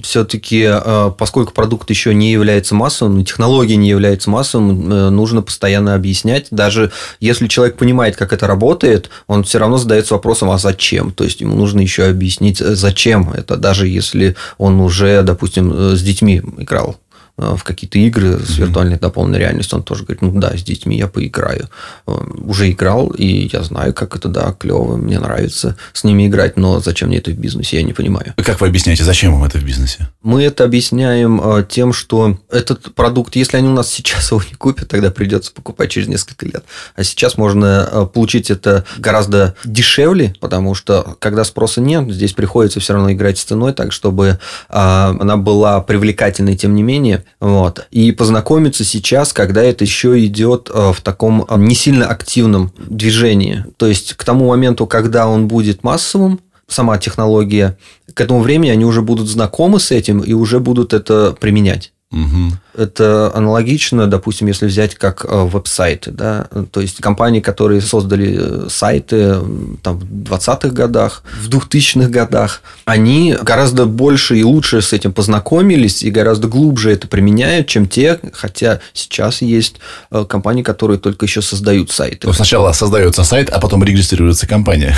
[0.00, 5.96] все-таки, э, поскольку продукт еще не является массовым, технология не является массовым, э, нужно постоянно
[5.96, 6.46] объяснять.
[6.52, 11.10] Даже если человек понимает, как это работает, он все равно задается вопросом, а зачем?
[11.10, 16.40] То есть ему нужно еще объяснить, зачем это, даже если он уже, допустим, с детьми
[16.58, 17.07] играл Э,
[17.38, 21.06] в какие-то игры с виртуальной дополненной реальностью, он тоже говорит, ну да, с детьми я
[21.06, 21.68] поиграю.
[22.06, 26.56] Э, уже играл, и я знаю, как это, да, клево, мне нравится с ними играть,
[26.56, 28.34] но зачем мне это в бизнесе, я не понимаю.
[28.36, 30.08] Как вы объясняете, зачем вам это в бизнесе?
[30.22, 34.56] Мы это объясняем э, тем, что этот продукт, если они у нас сейчас его не
[34.56, 36.64] купят, тогда придется покупать через несколько лет.
[36.96, 42.94] А сейчас можно получить это гораздо дешевле, потому что когда спроса нет, здесь приходится все
[42.94, 47.86] равно играть с ценой так, чтобы она была привлекательной, тем не менее, вот.
[47.90, 53.64] И познакомиться сейчас, когда это еще идет э, в таком э, не сильно активном движении.
[53.76, 57.78] То есть к тому моменту, когда он будет массовым, сама технология,
[58.12, 61.92] к этому времени они уже будут знакомы с этим и уже будут это применять.
[62.10, 62.52] Угу.
[62.78, 68.68] Это аналогично, допустим, если взять как э, веб-сайты, да, то есть компании, которые создали э,
[68.70, 69.36] сайты
[69.82, 76.02] там, в 20-х годах, в 2000-х годах, они гораздо больше и лучше с этим познакомились
[76.02, 79.76] и гораздо глубже это применяют, чем те, хотя сейчас есть
[80.10, 82.26] э, компании, которые только еще создают сайты.
[82.26, 84.96] Ну, сначала создается сайт, а потом регистрируется компания,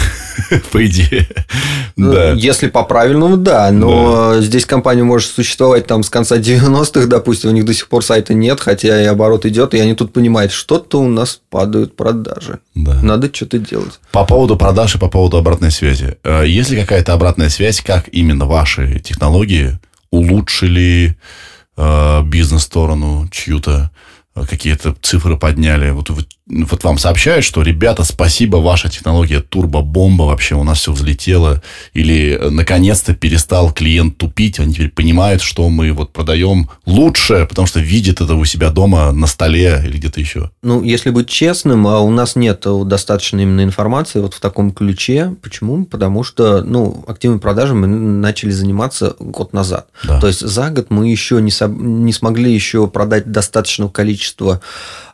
[0.70, 1.26] по идее.
[1.96, 2.32] Да.
[2.32, 4.40] Если по правильному, да, но да.
[4.42, 8.04] здесь компания может существовать там с конца 90-х, них, допустим, у них до сих пор
[8.04, 12.60] сайта нет, хотя и оборот идет, и они тут понимают, что-то у нас падают продажи.
[12.74, 13.00] Да.
[13.02, 13.98] Надо что-то делать.
[14.12, 16.16] По поводу продаж и по поводу обратной связи.
[16.22, 19.78] Э, есть ли какая-то обратная связь, как именно ваши технологии
[20.10, 21.16] улучшили
[21.76, 23.90] э, бизнес-сторону чью-то?
[24.34, 25.90] Э, какие-то цифры подняли.
[25.90, 30.92] Вот, вот, вот вам сообщают, что, ребята, спасибо, ваша технология турбо-бомба, вообще у нас все
[30.92, 31.62] взлетело.
[31.94, 37.66] Или, э, наконец-то, перестал клиент тупить, они теперь понимают, что мы вот продаем лучше, потому
[37.66, 40.50] что видят это у себя дома на столе или где-то еще.
[40.62, 45.34] Ну, если быть честным, а у нас нет достаточно именно информации вот в таком ключе.
[45.42, 45.84] Почему?
[45.84, 49.86] Потому что, ну, активными продажами мы начали заниматься год назад.
[50.04, 50.20] Да.
[50.20, 51.66] То есть, за год мы еще не, со...
[51.68, 54.60] не смогли еще продать достаточное количество количество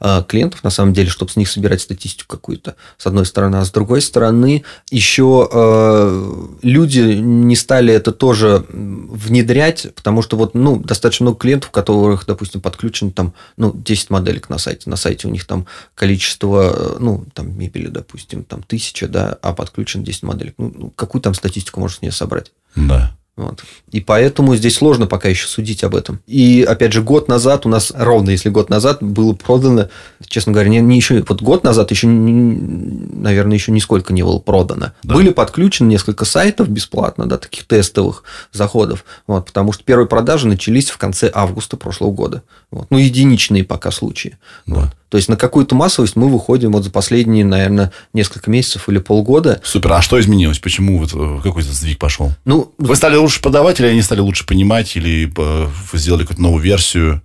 [0.00, 3.56] а, клиентов, на самом деле, чтобы с них собирать статистику какую-то, с одной стороны.
[3.56, 10.54] А с другой стороны, еще а, люди не стали это тоже внедрять, потому что вот,
[10.54, 14.88] ну, достаточно много клиентов, которых, допустим, подключено там, ну, 10 моделек на сайте.
[14.90, 20.04] На сайте у них там количество, ну, там, мебели, допустим, там, тысяча, да, а подключено
[20.04, 20.54] 10 моделек.
[20.58, 22.52] Ну, ну, какую там статистику можно с нее собрать?
[22.74, 23.16] Да.
[23.36, 23.62] Вот.
[23.90, 26.20] И поэтому здесь сложно пока еще судить об этом.
[26.26, 29.90] И опять же, год назад у нас, ровно если год назад, было продано,
[30.26, 34.92] честно говоря, не, не еще, вот год назад еще, наверное, еще нисколько не было продано.
[35.02, 35.14] Да.
[35.14, 39.04] Были подключены несколько сайтов бесплатно, да, таких тестовых заходов.
[39.26, 42.42] Вот, потому что первые продажи начались в конце августа прошлого года.
[42.70, 42.86] Вот.
[42.88, 44.38] Ну, единичные пока случаи.
[44.64, 44.74] Да.
[44.76, 44.88] Вот.
[45.08, 49.60] То есть на какую-то массовость мы выходим вот за последние, наверное, несколько месяцев или полгода.
[49.62, 49.92] Супер.
[49.92, 50.58] А что изменилось?
[50.58, 52.32] Почему вот э, какой-то сдвиг пошел?
[52.44, 56.62] Ну, вы стали лучше продавать, или они стали лучше понимать, или э, сделали какую-то новую
[56.62, 57.22] версию?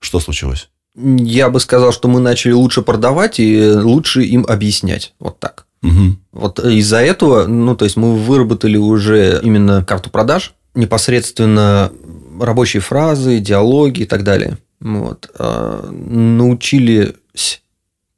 [0.00, 0.68] Что случилось?
[0.96, 5.14] Я бы сказал, что мы начали лучше продавать и лучше им объяснять.
[5.18, 5.66] Вот так.
[5.82, 6.16] Угу.
[6.32, 11.90] Вот из-за этого, ну, то есть мы выработали уже именно карту продаж, непосредственно
[12.40, 14.58] рабочие фразы, диалоги и так далее.
[14.84, 15.30] Вот.
[15.38, 17.62] А, научились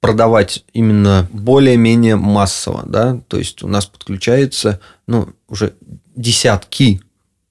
[0.00, 5.74] продавать именно более-менее массово, да, то есть у нас подключается, ну, уже
[6.14, 7.00] десятки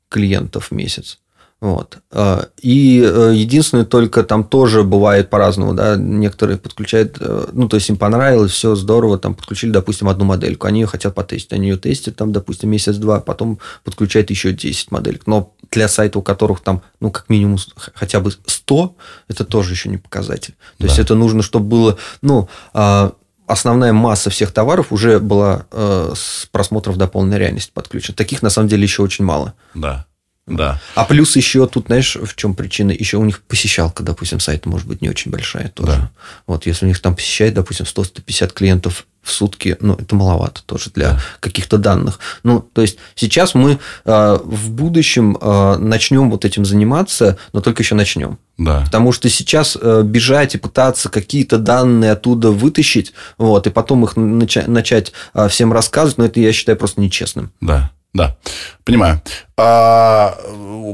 [0.09, 1.19] клиентов в месяц.
[1.61, 1.99] Вот.
[2.11, 7.75] А, и э, единственное, только там тоже бывает по-разному, да, некоторые подключают, э, ну, то
[7.77, 11.69] есть им понравилось, все здорово, там подключили, допустим, одну модельку, они ее хотят потестить, они
[11.69, 15.27] ее тестят, там, допустим, месяц-два, потом подключают еще 10 моделек.
[15.27, 17.57] Но для сайта, у которых там, ну, как минимум
[17.93, 18.95] хотя бы 100,
[19.29, 20.53] это тоже еще не показатель.
[20.77, 20.85] То да.
[20.87, 23.13] есть это нужно, чтобы было, ну, а,
[23.47, 28.15] основная масса всех товаров уже была э, с просмотров до полной реальности подключена.
[28.15, 29.53] Таких на самом деле еще очень мало.
[29.73, 30.05] Да.
[30.47, 30.79] Да.
[30.93, 32.91] А плюс еще тут, знаешь, в чем причина?
[32.91, 35.93] Еще у них посещалка, допустим, сайта может быть не очень большая тоже.
[35.93, 36.11] Да.
[36.45, 40.91] Вот если у них там посещает, допустим, 100-150 клиентов в сутки, ну, это маловато тоже
[40.93, 41.21] для да.
[41.39, 42.19] каких-то данных.
[42.43, 47.81] Ну, то есть сейчас мы э, в будущем э, начнем вот этим заниматься, но только
[47.81, 48.37] еще начнем.
[48.59, 48.83] Да.
[48.85, 54.15] Потому что сейчас э, бежать и пытаться какие-то данные оттуда вытащить, вот, и потом их
[54.15, 57.51] начать, начать э, всем рассказывать, ну, это я считаю просто нечестным.
[57.61, 57.91] Да.
[58.15, 58.37] Да,
[58.85, 59.21] понимаю.
[59.57, 60.37] А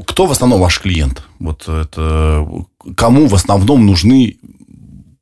[0.08, 1.22] кто в основном ваш клиент?
[1.38, 2.44] Вот это
[2.96, 4.38] кому в основном нужны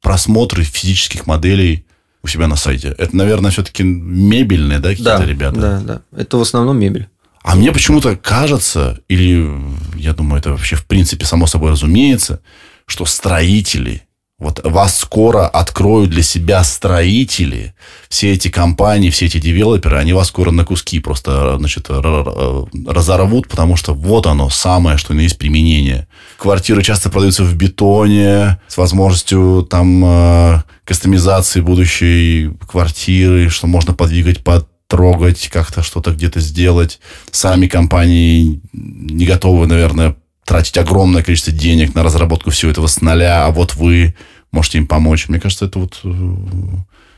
[0.01, 1.85] просмотры физических моделей
[2.23, 2.95] у себя на сайте?
[2.97, 5.61] Это, наверное, все-таки мебельные, да, какие-то да, ребята?
[5.61, 6.03] Да, да.
[6.19, 7.07] Это в основном мебель.
[7.43, 9.61] А мне почему-то кажется, или
[9.95, 12.41] я думаю, это вообще в принципе само собой разумеется,
[12.87, 14.05] что строители
[14.41, 17.75] вот вас скоро откроют для себя строители,
[18.09, 23.77] все эти компании, все эти девелоперы, они вас скоро на куски просто значит, разорвут, потому
[23.77, 26.09] что вот оно, самое, что есть применение.
[26.39, 34.43] Квартиры часто продаются в бетоне, с возможностью там э, кастомизации будущей квартиры, что можно подвигать
[34.43, 36.99] под трогать, как-то что-то где-то сделать.
[37.31, 40.17] Сами компании не готовы, наверное,
[40.51, 44.17] тратить огромное количество денег на разработку всего этого с нуля, а вот вы
[44.51, 45.29] можете им помочь.
[45.29, 46.09] Мне кажется, это вот, э,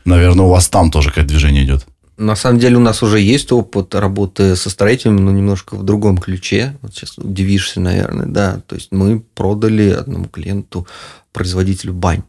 [0.05, 1.87] наверное, у вас там тоже какое-то движение идет.
[2.15, 6.19] На самом деле у нас уже есть опыт работы со строителями, но немножко в другом
[6.19, 6.77] ключе.
[6.83, 8.61] Вот сейчас удивишься, наверное, да.
[8.67, 10.85] То есть мы продали одному клиенту,
[11.31, 12.21] производителю бань.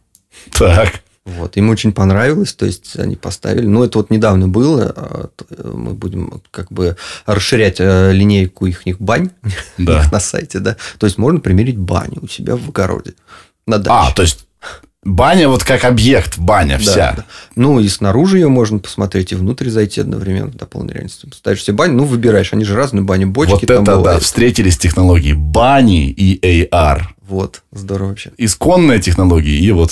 [0.53, 1.03] Так.
[1.25, 3.65] Вот, им очень понравилось, то есть они поставили.
[3.65, 4.93] Ну, это вот недавно было.
[4.95, 5.29] А,
[5.73, 9.31] мы будем как бы расширять э, линейку их, их бань
[9.79, 10.01] да.
[10.01, 10.77] их на сайте, да.
[10.99, 13.15] То есть можно примерить баню у себя в огороде.
[13.65, 14.11] На даче.
[14.11, 14.45] А, то есть
[15.05, 17.13] Баня вот как объект, баня вся.
[17.15, 17.25] Да.
[17.55, 21.27] Ну, и снаружи ее можно посмотреть, и внутрь зайти одновременно до полной реальности.
[21.31, 22.51] Ставишь себе баню, ну, выбираешь.
[22.53, 24.03] Они же разные бани, бочки Вот это бывают.
[24.03, 27.03] да, встретились технологии бани и AR.
[27.27, 28.31] Вот, здорово вообще.
[28.39, 29.91] Исконные технологии и вот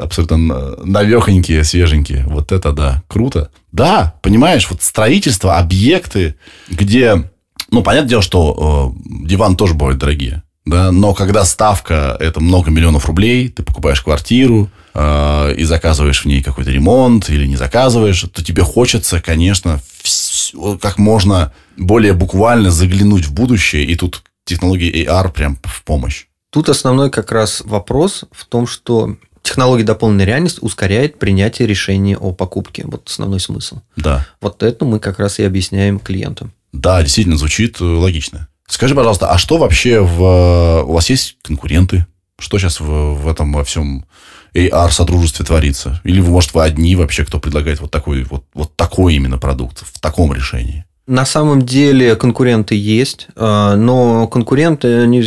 [0.00, 0.36] абсолютно
[0.84, 2.24] навехонькие, свеженькие.
[2.26, 3.50] Вот это да, круто.
[3.70, 6.34] Да, понимаешь, вот строительство, объекты,
[6.68, 7.30] где...
[7.70, 12.70] Ну, понятное дело, что э, диван тоже бывают дорогие да, но когда ставка это много
[12.70, 18.20] миллионов рублей, ты покупаешь квартиру э, и заказываешь в ней какой-то ремонт или не заказываешь,
[18.32, 25.04] то тебе хочется, конечно, все, как можно более буквально заглянуть в будущее, и тут технологии
[25.04, 26.26] AR прям в помощь.
[26.50, 32.32] Тут основной как раз вопрос в том, что технология дополненной реальности ускоряет принятие решения о
[32.32, 32.84] покупке.
[32.86, 33.80] Вот основной смысл.
[33.96, 34.26] Да.
[34.40, 36.52] Вот это мы как раз и объясняем клиентам.
[36.72, 38.48] Да, действительно звучит э, логично.
[38.72, 40.84] Скажи, пожалуйста, а что вообще в...
[40.86, 42.06] У вас есть конкуренты?
[42.38, 44.06] Что сейчас в, в этом во всем
[44.54, 46.00] AR-содружестве творится?
[46.04, 50.00] Или, может, вы одни вообще, кто предлагает вот такой, вот, вот такой именно продукт в
[50.00, 50.86] таком решении?
[51.06, 55.20] На самом деле конкуренты есть, а, но конкуренты они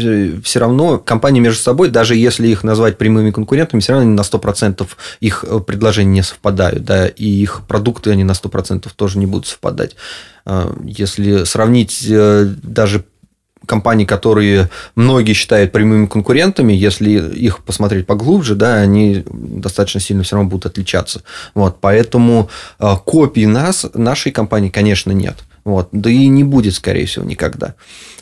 [0.44, 4.88] все равно, компании между собой, даже если их назвать прямыми конкурентами, все равно на 100%
[5.20, 9.96] их предложения не совпадают, да, и их продукты они на 100% тоже не будут совпадать.
[10.46, 13.06] А, если сравнить э, даже
[13.66, 20.36] компаний, которые многие считают прямыми конкурентами, если их посмотреть поглубже, да, они достаточно сильно все
[20.36, 21.22] равно будут отличаться.
[21.54, 22.50] Вот, поэтому
[22.80, 25.38] а, копий нас, нашей компании, конечно, нет.
[25.66, 25.90] Вот.
[25.92, 27.74] Да и не будет, скорее всего, никогда.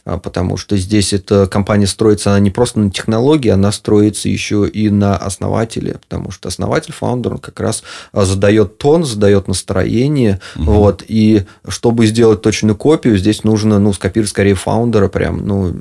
[0.05, 4.67] А, потому что здесь эта компания строится она не просто на технологии, она строится еще
[4.67, 5.97] и на основателе.
[6.07, 10.39] Потому что основатель, фаундер, он как раз а, задает тон, задает настроение.
[10.55, 10.63] Угу.
[10.63, 11.03] Вот.
[11.07, 15.09] И чтобы сделать точную копию, здесь нужно ну, скопировать скорее фаундера.
[15.09, 15.73] Прям, ну,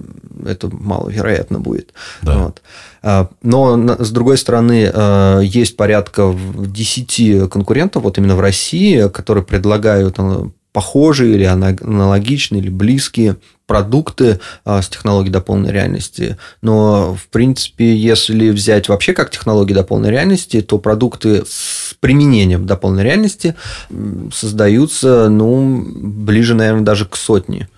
[0.44, 1.92] это маловероятно будет.
[2.22, 2.38] Да.
[2.38, 2.62] Вот.
[3.02, 4.92] А, но, с другой стороны,
[5.42, 10.18] есть порядка 10 конкурентов, вот именно в России, которые предлагают
[10.72, 16.36] похожие или аналогичные или близкие продукты а, с технологией дополненной реальности.
[16.60, 23.04] Но, в принципе, если взять вообще как технологии дополненной реальности, то продукты с применением дополненной
[23.04, 23.54] реальности
[24.32, 27.68] создаются, ну, ближе, наверное, даже к сотне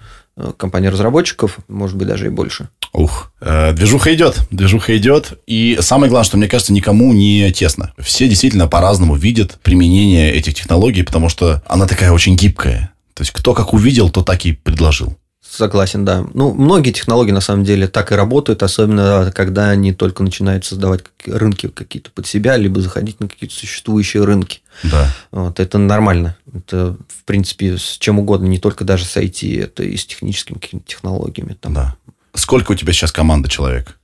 [0.57, 2.69] компаний-разработчиков, может быть, даже и больше.
[2.93, 5.39] Ух, э, движуха идет, движуха идет.
[5.47, 7.93] И самое главное, что мне кажется, никому не тесно.
[7.99, 12.93] Все действительно по-разному видят применение этих технологий, потому что она такая очень гибкая.
[13.15, 15.17] То есть, кто как увидел, то так и предложил.
[15.57, 16.27] Согласен, да.
[16.35, 21.05] Ну, многие технологии на самом деле так и работают, особенно когда они только начинают создавать
[21.27, 24.63] рынки какие-то под себя, либо заходить на какие-то существующие рынки.
[24.83, 25.15] Да.
[25.31, 26.37] Вот, это нормально.
[26.53, 30.59] Это, в принципе, с чем угодно, не только даже с IT, это и с техническими
[30.59, 31.57] какими-то технологиями.
[31.61, 31.75] Там.
[31.75, 31.97] Да.
[32.35, 34.01] Сколько у тебя сейчас команда человек?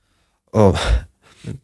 [0.53, 0.73] О,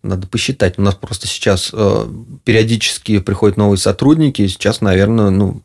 [0.04, 0.78] надо посчитать.
[0.78, 2.08] У нас просто сейчас э,
[2.44, 4.42] периодически приходят новые сотрудники.
[4.42, 5.62] И сейчас, наверное, ну,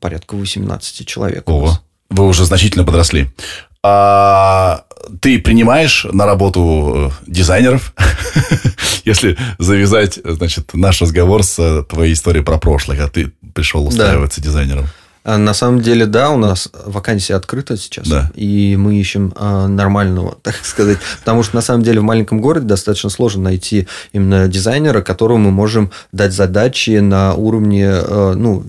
[0.00, 1.48] порядка 18 человек.
[1.48, 1.80] Ого.
[2.10, 3.30] Вы уже значительно подросли.
[3.82, 4.84] А
[5.20, 7.94] ты принимаешь на работу э, дизайнеров?
[9.04, 14.40] Если завязать, значит, наш разговор с э, твоей историей про прошлое, а ты пришел устраиваться
[14.40, 14.46] да.
[14.46, 14.86] дизайнером.
[15.28, 18.08] А на самом деле, да, у нас вакансия открыта сейчас.
[18.08, 18.32] Да.
[18.34, 20.96] И мы ищем а, нормального, так сказать.
[21.18, 25.50] Потому что, на самом деле, в маленьком городе достаточно сложно найти именно дизайнера, которому мы
[25.50, 28.64] можем дать задачи на уровне а, ну,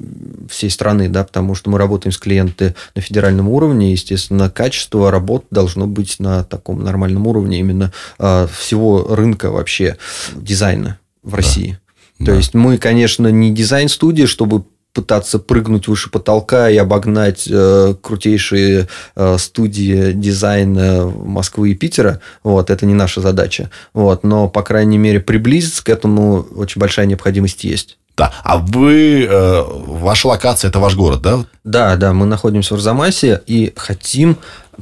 [0.50, 1.08] всей страны.
[1.08, 3.94] Да, потому что мы работаем с клиентами на федеральном уровне.
[3.94, 9.96] Естественно, качество работ должно быть на таком нормальном уровне именно всего рынка вообще
[10.36, 11.80] дизайна в России.
[12.20, 12.26] Да.
[12.26, 12.38] То да.
[12.38, 19.38] есть мы, конечно, не дизайн-студия, чтобы пытаться прыгнуть выше потолка и обогнать э, крутейшие э,
[19.38, 22.22] студии дизайна Москвы и Питера.
[22.44, 23.70] Вот, это не наша задача.
[23.94, 27.98] Вот, но, по крайней мере, приблизиться к этому очень большая необходимость есть.
[28.18, 28.34] Да.
[28.44, 31.46] А вы, э, ваша локация, это ваш город, да?
[31.64, 34.38] Да, да, мы находимся в Арзамасе и хотим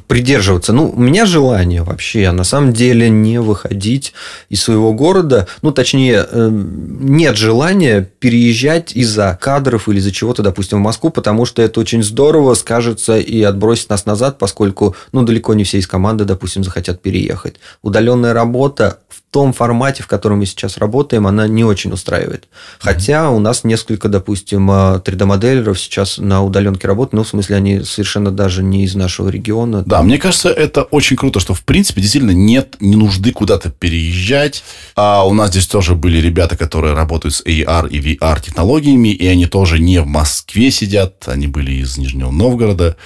[0.08, 0.74] придерживаться.
[0.74, 4.14] Ну, у меня желание вообще, на самом деле, не выходить
[4.50, 5.48] из своего города.
[5.62, 11.46] Ну, точнее, э, нет желания переезжать из-за кадров или из-за чего-то, допустим, в Москву, потому
[11.46, 15.88] что это очень здорово скажется и отбросит нас назад, поскольку, ну, далеко не все из
[15.88, 17.56] команды, допустим, захотят переехать.
[17.82, 22.48] Удаленная работа в том формате, в котором мы сейчас работаем, она не очень устраивает.
[22.80, 27.82] Хотя у нас несколько, допустим, 3D-моделеров э, сейчас на удаленке работают, ну, в смысле, они
[27.82, 32.02] совершенно даже не из нашего региона, Да, мне кажется, это очень круто, что в принципе
[32.02, 34.62] действительно нет, не нужды куда-то переезжать.
[34.98, 39.26] А у нас здесь тоже были ребята, которые работают с AR и VR технологиями, и
[39.26, 42.98] они тоже не в Москве сидят, они были из Нижнего Новгорода.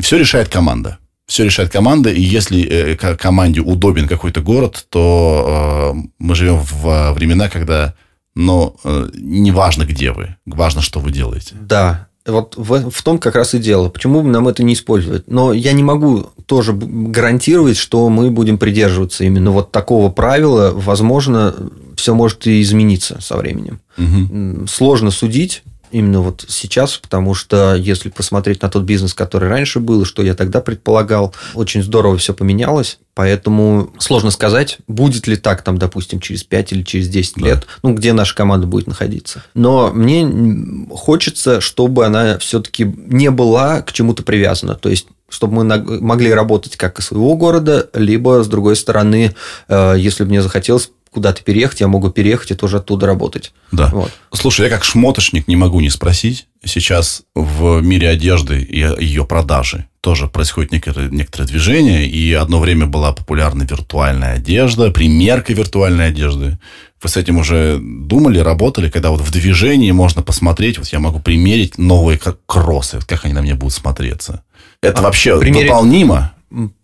[0.00, 0.98] Все решает команда.
[1.28, 7.12] Все решает команда, и если э, команде удобен какой-то город, то э, мы живем в
[7.12, 7.94] времена, когда,
[8.34, 11.54] ну, э, не важно, где вы, важно, что вы делаете.
[11.60, 13.88] Да, вот в, в том как раз и дело.
[13.88, 15.30] Почему бы нам это не использовать?
[15.30, 20.72] Но я не могу тоже гарантировать, что мы будем придерживаться именно вот такого правила.
[20.74, 21.54] Возможно,
[21.96, 23.80] все может и измениться со временем.
[23.98, 24.66] Угу.
[24.66, 30.02] Сложно судить, именно вот сейчас, потому что если посмотреть на тот бизнес, который раньше был,
[30.02, 35.62] и что я тогда предполагал, очень здорово все поменялось, поэтому сложно сказать, будет ли так
[35.62, 37.46] там, допустим, через 5 или через 10 да.
[37.46, 39.42] лет, ну, где наша команда будет находиться.
[39.54, 46.00] Но мне хочется, чтобы она все-таки не была к чему-то привязана, то есть чтобы мы
[46.00, 49.34] могли работать как из своего города, либо, с другой стороны,
[49.68, 53.52] э, если бы мне захотелось куда-то переехать, я могу переехать и тоже оттуда работать.
[53.72, 53.88] Да.
[53.92, 54.12] Вот.
[54.32, 56.46] Слушай, я как шмоточник не могу не спросить.
[56.64, 62.06] Сейчас в мире одежды и ее продажи тоже происходит некоторое, некоторое движение.
[62.06, 66.58] И одно время была популярна виртуальная одежда, примерка виртуальной одежды.
[67.02, 71.20] Вы с этим уже думали, работали, когда вот в движении можно посмотреть, вот я могу
[71.20, 74.42] примерить новые кроссы, как они на мне будут смотреться.
[74.82, 76.34] Это а, вообще примерить, выполнимо?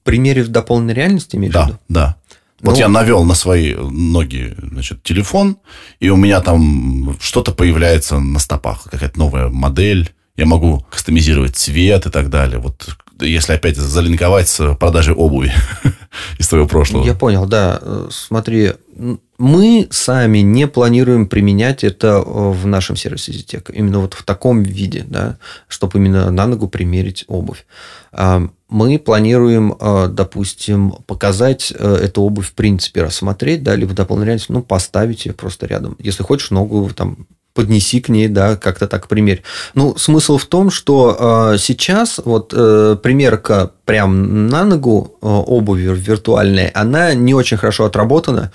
[0.02, 1.78] Примерив дополненной реальности, имеешь да, в виду?
[1.90, 2.16] Да,
[2.62, 5.58] вот ну, я навел на свои ноги значит, телефон,
[5.98, 10.10] и у меня там что-то появляется на стопах, какая-то новая модель.
[10.36, 12.58] Я могу кастомизировать цвет и так далее.
[12.58, 15.52] Вот если опять залинковать с продажей обуви
[16.38, 17.04] из твоего прошлого.
[17.04, 17.80] Я понял, да.
[18.10, 18.72] Смотри,
[19.38, 23.72] мы сами не планируем применять это в нашем сервисе Ztec.
[23.72, 27.64] Именно вот в таком виде, да, чтобы именно на ногу примерить обувь.
[28.12, 34.58] А, мы планируем, а, допустим, показать э, эту обувь в принципе, рассмотреть, да, либо дополнительно,
[34.58, 35.96] ну, поставить ее просто рядом.
[35.98, 39.42] Если хочешь, ногу там поднеси к ней, да, как-то так примерь.
[39.74, 45.92] Ну, смысл в том, что э, сейчас вот э, примерка прям на ногу э, обуви
[45.92, 48.52] виртуальной, она не очень хорошо отработана.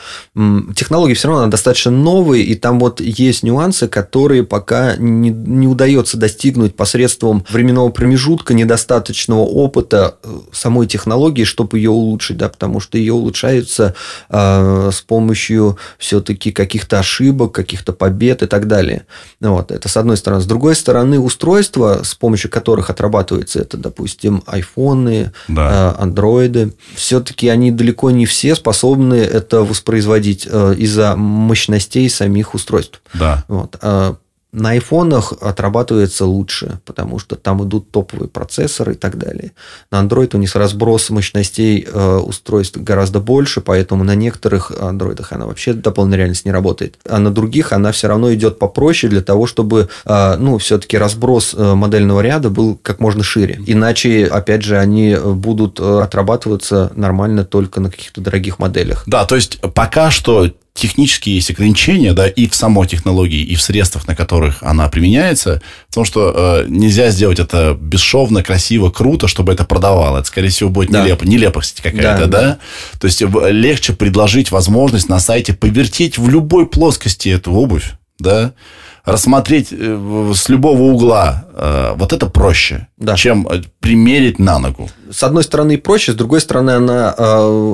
[0.73, 6.15] Технологии все равно достаточно новые, и там вот есть нюансы, которые пока не, не удается
[6.15, 12.97] достигнуть посредством временного промежутка, недостаточного опыта э, самой технологии, чтобы ее улучшить, да, потому что
[12.97, 13.93] ее улучшается
[14.29, 19.05] э, с помощью все-таки каких-то ошибок, каких-то побед и так далее.
[19.41, 20.41] Вот, это с одной стороны.
[20.41, 25.93] С другой стороны, устройства, с помощью которых отрабатывается это, допустим, айфоны, да.
[25.97, 33.01] Э, андроиды, все-таки они далеко не все способны это воспроизводить э, из-за мощностей самих устройств.
[33.13, 33.43] Да.
[33.47, 33.75] Вот.
[34.55, 39.51] На айфонах отрабатывается лучше, потому что там идут топовые процессоры и так далее.
[39.91, 45.45] На Android у них разброс мощностей э, устройств гораздо больше, поэтому на некоторых андроидах она
[45.45, 46.97] вообще дополнительная реальность не работает.
[47.05, 51.53] А на других она все равно идет попроще для того, чтобы э, ну, все-таки разброс
[51.53, 53.59] э, модельного ряда был как можно шире.
[53.67, 59.03] Иначе, опять же, они будут отрабатываться нормально только на каких-то дорогих моделях.
[59.05, 63.61] Да, то есть пока что технические есть ограничения, да, и в самой технологии, и в
[63.61, 69.53] средствах, на которых она применяется, потому что э, нельзя сделать это бесшовно, красиво, круто, чтобы
[69.53, 70.19] это продавало.
[70.19, 71.03] Это, скорее всего, будет да.
[71.03, 72.41] нелепо, нелепость какая-то, да, да?
[72.41, 72.57] да?
[72.99, 78.53] То есть легче предложить возможность на сайте повертеть в любой плоскости эту обувь, да,
[79.05, 83.15] рассмотреть э, с любого угла, э, вот это проще, да.
[83.15, 84.89] чем э, примерить на ногу.
[85.11, 87.09] С одной стороны проще, с другой стороны она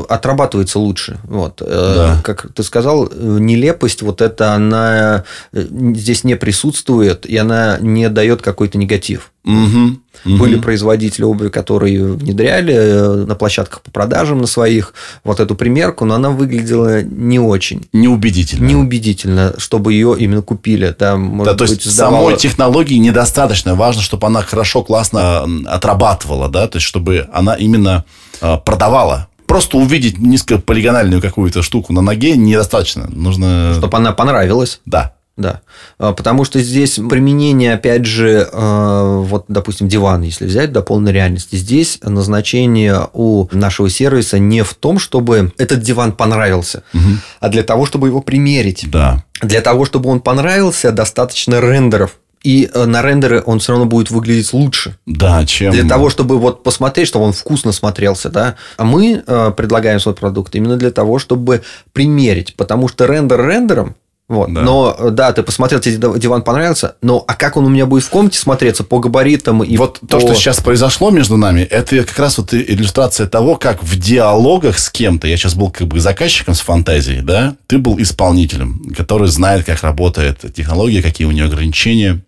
[0.09, 1.19] отрабатывается лучше.
[1.23, 1.61] Вот.
[1.65, 2.21] Да.
[2.23, 8.77] Как ты сказал, нелепость вот это она здесь не присутствует, и она не дает какой-то
[8.77, 9.31] негатив.
[9.43, 9.97] Угу.
[10.25, 10.37] Угу.
[10.37, 14.93] Были производители обуви, которые внедряли э, на площадках по продажам на своих
[15.23, 17.87] вот эту примерку, но она выглядела не очень.
[17.91, 18.67] Неубедительно.
[18.67, 20.95] Неубедительно, чтобы ее именно купили.
[20.99, 22.25] Да, может да, то быть, есть сдавала...
[22.25, 23.73] самой технологии недостаточно.
[23.73, 28.05] Важно, чтобы она хорошо, классно отрабатывала, да, то есть чтобы она именно
[28.41, 33.09] э, продавала просто увидеть низкополигональную какую-то штуку на ноге недостаточно.
[33.09, 33.73] Нужно...
[33.75, 34.79] Чтобы она понравилась.
[34.85, 35.13] Да.
[35.37, 35.61] Да,
[35.97, 41.13] а, потому что здесь применение, опять же, а, вот, допустим, диван, если взять до полной
[41.13, 47.17] реальности, здесь назначение у нашего сервиса не в том, чтобы этот диван понравился, угу.
[47.39, 48.85] а для того, чтобы его примерить.
[48.91, 49.23] Да.
[49.41, 54.09] Для того, чтобы он понравился, достаточно рендеров и э, на рендеры он все равно будет
[54.11, 54.97] выглядеть лучше.
[55.05, 55.71] Да, чем...
[55.71, 58.55] Для того, чтобы вот посмотреть, чтобы он вкусно смотрелся, да.
[58.77, 61.61] А мы э, предлагаем свой продукт именно для того, чтобы
[61.93, 63.95] примерить, потому что рендер рендером,
[64.27, 64.53] Вот.
[64.53, 64.61] Да.
[64.61, 68.09] Но да, ты посмотрел, тебе диван понравился, но а как он у меня будет в
[68.09, 70.07] комнате смотреться по габаритам и Вот по...
[70.07, 74.79] то, что сейчас произошло между нами, это как раз вот иллюстрация того, как в диалогах
[74.79, 79.27] с кем-то, я сейчас был как бы заказчиком с фантазией, да, ты был исполнителем, который
[79.27, 82.23] знает, как работает технология, какие у нее ограничения.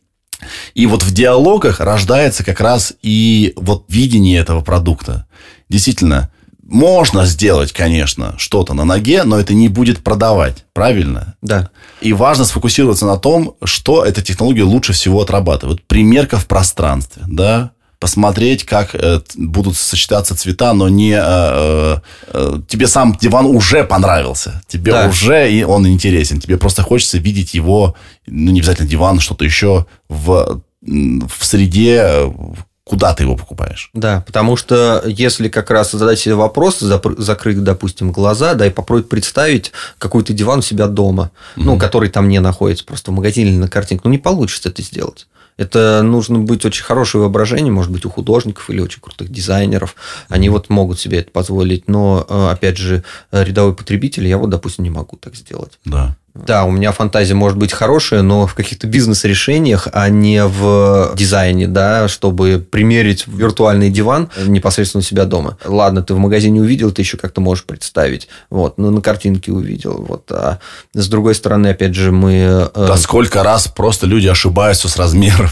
[0.74, 5.26] И вот в диалогах рождается как раз и вот видение этого продукта.
[5.70, 6.30] Действительно,
[6.64, 11.36] можно сделать, конечно, что-то на ноге, но это не будет продавать, правильно?
[11.41, 11.70] Да.
[12.02, 15.86] И важно сфокусироваться на том, что эта технология лучше всего отрабатывает.
[15.86, 17.72] Примерка в пространстве, да,
[18.04, 21.14] посмотреть, как э, будут сочетаться цвета, но не...
[21.18, 24.62] Э, э, тебе сам диван уже понравился.
[24.68, 25.08] Тебе да.
[25.08, 26.41] уже и он интересен.
[26.41, 27.95] Тебе просто хочется видеть его,
[28.28, 32.30] ну, не обязательно диван, что-то еще в, в среде,
[32.84, 33.89] куда ты его покупаешь.
[33.93, 39.08] Да, потому что если как раз задать себе вопрос, закрыть, допустим, глаза, да, и попробовать
[39.08, 41.66] представить какой-то диван у себя дома, угу.
[41.68, 44.82] ну, который там не находится, просто в магазине или на картинке, ну, не получится это
[44.82, 45.26] сделать.
[45.58, 49.95] Это нужно быть очень хорошее воображение, может быть, у художников или очень крутых дизайнеров.
[50.30, 51.88] Они вот могут себе это позволить.
[51.88, 55.80] Но, э, опять же, рядовой потребитель, я вот, допустим, не могу так сделать.
[55.86, 56.16] Да.
[56.36, 61.67] Да, у меня фантазия может быть хорошая, но в каких-то бизнес-решениях, а не в дизайне,
[61.67, 65.59] да, чтобы примерить виртуальный диван непосредственно у себя дома.
[65.63, 68.29] Ладно, ты в магазине увидел, ты еще как-то можешь представить.
[68.49, 70.03] Вот, но на картинке увидел.
[70.07, 70.31] Вот.
[70.31, 70.57] А
[70.93, 72.69] с другой стороны, опять же, мы...
[72.73, 75.49] Э, да сколько раз просто люди ошибаются с размером.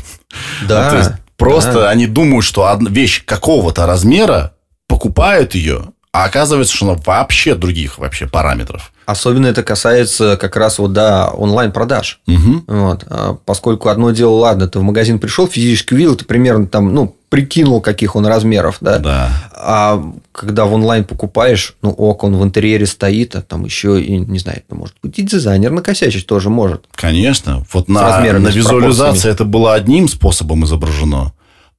[0.67, 0.81] Да.
[0.91, 1.89] Ну, то есть, просто да.
[1.89, 4.53] они думают, что вещь какого-то размера,
[4.87, 8.91] покупают ее, а оказывается, что она вообще других вообще параметров.
[9.05, 12.19] Особенно это касается как раз вот, да, онлайн-продаж.
[12.27, 12.63] Угу.
[12.67, 13.05] Вот.
[13.09, 17.15] А поскольку одно дело, ладно, ты в магазин пришел, физически увидел, ты примерно там, ну,
[17.29, 18.99] прикинул, каких он размеров, да?
[18.99, 19.29] Да.
[19.53, 20.03] А
[20.33, 24.39] когда в онлайн покупаешь, ну, ок, он в интерьере стоит, а там еще и, не
[24.39, 26.83] знаю, может быть и дизайнер накосячить тоже может.
[26.93, 27.65] Конечно.
[27.71, 31.31] Вот на, на визуализации это было одним способом изображено.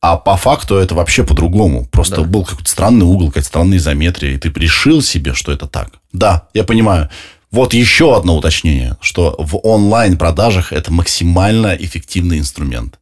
[0.02, 1.86] А по факту это вообще по-другому.
[1.86, 2.22] Просто да.
[2.24, 5.90] был какой-то странный угол, какая-то странная изометрия, и ты решил себе, что это так.
[6.12, 7.08] Да, я понимаю.
[7.52, 12.98] Вот еще одно уточнение, что в онлайн-продажах это максимально эффективный инструмент.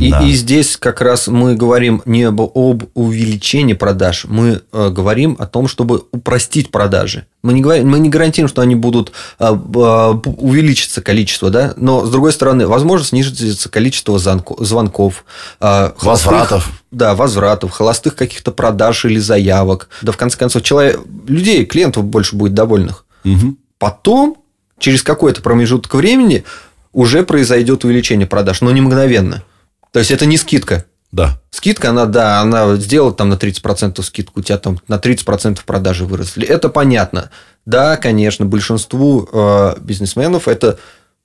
[0.00, 0.22] И, да.
[0.22, 5.46] и здесь как раз мы говорим не об, об увеличении продаж, мы э, говорим о
[5.46, 7.26] том, чтобы упростить продажи.
[7.42, 12.04] Мы не, говорим, мы не гарантируем, что они будут э, э, увеличиться количество, да, но
[12.04, 15.24] с другой стороны, возможно, снизится количество звонков,
[15.60, 16.70] э, возвратов.
[16.90, 19.88] Да, возвратов, холостых каких-то продаж или заявок.
[20.02, 23.04] Да, в конце концов, человек, людей, клиентов больше будет довольных.
[23.24, 23.56] Угу.
[23.78, 24.36] Потом,
[24.78, 26.44] через какой-то промежуток времени,
[26.92, 29.42] уже произойдет увеличение продаж, но не мгновенно.
[29.96, 30.84] То есть это не скидка.
[31.10, 31.40] Да.
[31.50, 36.04] Скидка, она, да, она сделала там на 30% скидку, у тебя там на 30% продажи
[36.04, 36.46] выросли.
[36.46, 37.30] Это понятно.
[37.64, 40.78] Да, конечно, большинству э, бизнесменов это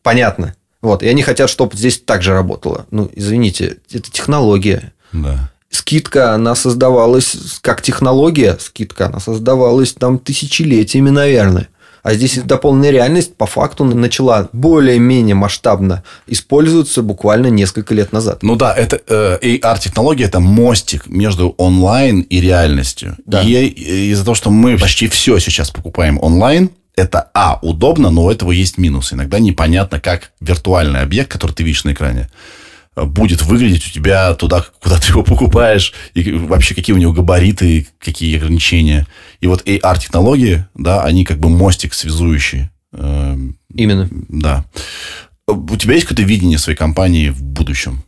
[0.04, 0.56] понятно.
[0.82, 2.86] Вот, и они хотят, чтобы здесь так же работало.
[2.92, 4.94] Ну, извините, это технология.
[5.12, 5.52] Да.
[5.70, 11.68] Скидка, она создавалась как технология, скидка, она создавалась там тысячелетиями, наверное.
[12.04, 18.42] А здесь дополненная реальность по факту начала более-менее масштабно использоваться буквально несколько лет назад.
[18.44, 23.18] Ну да, это э, AR-технология– это мостик между онлайн и реальностью.
[23.26, 23.42] Да.
[23.42, 23.66] И
[24.12, 28.52] из-за того, что мы почти все сейчас покупаем онлайн, это, а, удобно, но у этого
[28.52, 29.14] есть минус.
[29.14, 32.30] Иногда непонятно, как виртуальный объект, который ты видишь на экране,
[32.96, 37.88] будет выглядеть у тебя туда, куда ты его покупаешь, и вообще какие у него габариты,
[38.00, 39.08] какие ограничения.
[39.42, 42.70] И вот AR-технологии, да, они как бы мостик связующий.
[42.94, 44.08] Эм, Именно.
[44.30, 44.66] Да.
[45.48, 48.04] У тебя есть какое-то видение своей компании в будущем?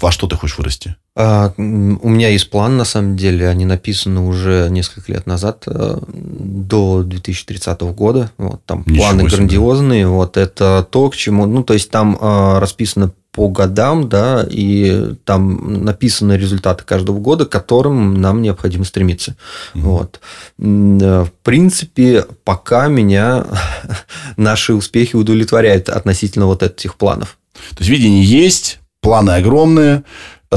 [0.00, 0.96] Во что ты хочешь вырасти?
[1.16, 3.48] А, у меня есть план, на самом деле.
[3.48, 8.30] Они написаны уже несколько лет назад, э, до 2030 года.
[8.38, 9.36] Вот, там Ничего планы себе.
[9.36, 10.06] грандиозные.
[10.06, 11.46] Вот это то, к чему...
[11.46, 17.46] Ну, то есть, там э, расписано по годам, да, и там написаны результаты каждого года,
[17.46, 19.36] к которым нам необходимо стремиться.
[19.74, 19.80] Mm-hmm.
[19.80, 20.20] Вот.
[20.58, 23.46] Э, в принципе, пока меня
[24.36, 27.38] наши успехи удовлетворяют относительно вот этих планов.
[27.70, 30.04] То есть видение есть, планы огромные.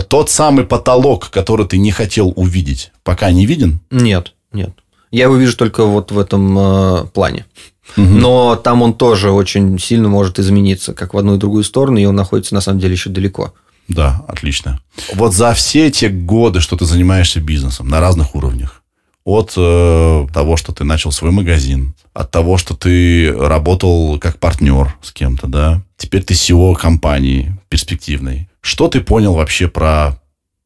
[0.09, 3.79] Тот самый потолок, который ты не хотел увидеть, пока не виден?
[3.89, 4.71] Нет, нет.
[5.11, 7.45] Я его вижу только вот в этом э, плане.
[7.97, 8.05] Угу.
[8.05, 12.05] Но там он тоже очень сильно может измениться, как в одну и другую сторону, и
[12.05, 13.53] он находится на самом деле еще далеко.
[13.87, 14.79] Да, отлично.
[15.13, 18.81] Вот за все те годы, что ты занимаешься бизнесом на разных уровнях,
[19.23, 24.95] от э, того, что ты начал свой магазин, от того, что ты работал как партнер
[25.01, 28.49] с кем-то, да, теперь ты SEO компании перспективной.
[28.61, 30.19] Что ты понял вообще про,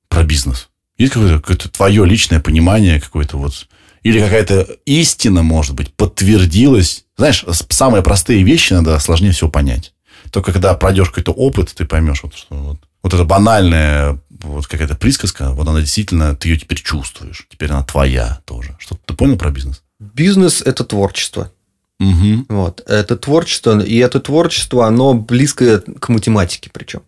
[0.10, 0.70] про бизнес?
[0.98, 3.68] Есть какое-то, какое-то твое личное понимание, какое-то вот
[4.04, 7.06] или какая-то истина, может быть, подтвердилась.
[7.18, 9.94] Знаешь, самые простые вещи надо сложнее всего понять.
[10.32, 14.96] Только когда пройдешь какой-то опыт, ты поймешь, вот, что вот, вот эта банальная вот какая-то
[14.96, 17.46] присказка, вот она действительно, ты ее теперь чувствуешь.
[17.50, 18.76] Теперь она твоя тоже.
[18.80, 19.84] Что ты понял про бизнес?
[20.00, 21.52] Бизнес– это творчество.
[22.00, 22.46] Угу.
[22.50, 22.82] Вот.
[22.88, 27.02] Это творчество, и это творчество, оно близко к математике причем.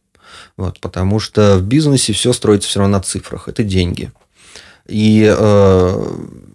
[0.57, 3.47] Вот, потому что в бизнесе все строится все равно на цифрах.
[3.47, 4.11] Это деньги.
[4.91, 6.05] И э,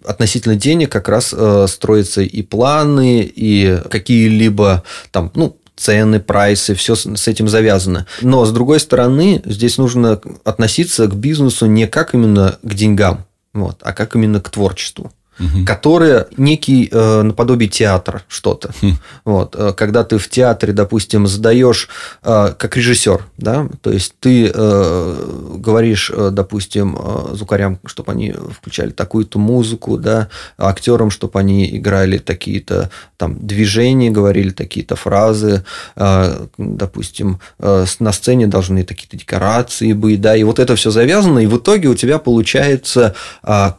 [0.05, 6.95] относительно денег как раз э, строятся и планы, и какие-либо там, ну, цены, прайсы, все
[6.95, 8.07] с этим завязано.
[8.21, 13.77] Но, с другой стороны, здесь нужно относиться к бизнесу не как именно к деньгам, вот,
[13.81, 15.65] а как именно к творчеству угу.
[15.65, 18.71] которое некий э, наподобие театра что-то.
[18.81, 18.97] Хм.
[19.25, 21.89] Вот, э, когда ты в театре, допустим, задаешь
[22.23, 28.31] э, как режиссер, да, то есть ты э, говоришь, э, допустим, э, звукарям, чтобы они
[28.31, 35.63] включали такую-то музыку, да, актерам, чтобы они играли такие-то там движения, говорили такие-то фразы,
[35.95, 41.39] э, допустим, э, на сцене должны такие-то декорации быть, да, и вот это все завязано,
[41.39, 43.71] и в итоге у тебя получается э,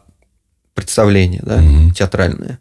[0.79, 1.93] представление да, угу.
[1.93, 2.61] театральное.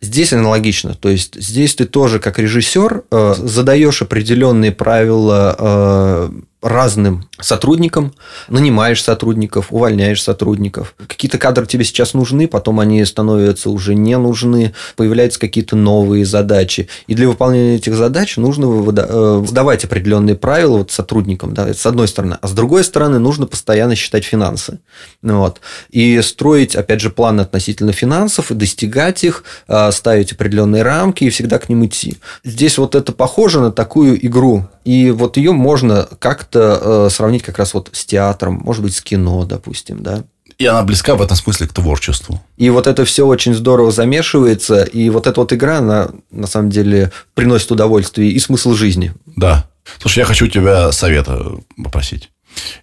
[0.00, 0.94] Здесь аналогично.
[0.94, 6.30] То есть здесь ты тоже как режиссер э, задаешь определенные правила э,
[6.60, 8.14] разным сотрудникам,
[8.48, 10.94] нанимаешь сотрудников, увольняешь сотрудников.
[11.06, 16.88] Какие-то кадры тебе сейчас нужны, потом они становятся уже не нужны, появляются какие-то новые задачи.
[17.06, 22.08] И для выполнения этих задач нужно э, выдавать определенные правила вот сотрудникам, да, с одной
[22.08, 22.38] стороны.
[22.40, 24.80] А с другой стороны, нужно постоянно считать финансы.
[25.22, 25.60] Вот.
[25.90, 31.30] И строить, опять же, планы относительно финансов, и достигать их, э, ставить определенные рамки и
[31.30, 32.16] всегда к ним идти.
[32.42, 34.66] Здесь вот это похоже на такую игру.
[34.84, 39.00] И вот ее можно как-то э, сравнить как раз вот с театром, может быть, с
[39.00, 40.24] кино, допустим, да.
[40.58, 42.42] И она близка в этом смысле к творчеству.
[42.56, 44.82] И вот это все очень здорово замешивается.
[44.82, 49.12] И вот эта вот игра, она на самом деле приносит удовольствие и смысл жизни.
[49.26, 49.68] Да.
[50.00, 52.30] Слушай, я хочу тебя совета попросить.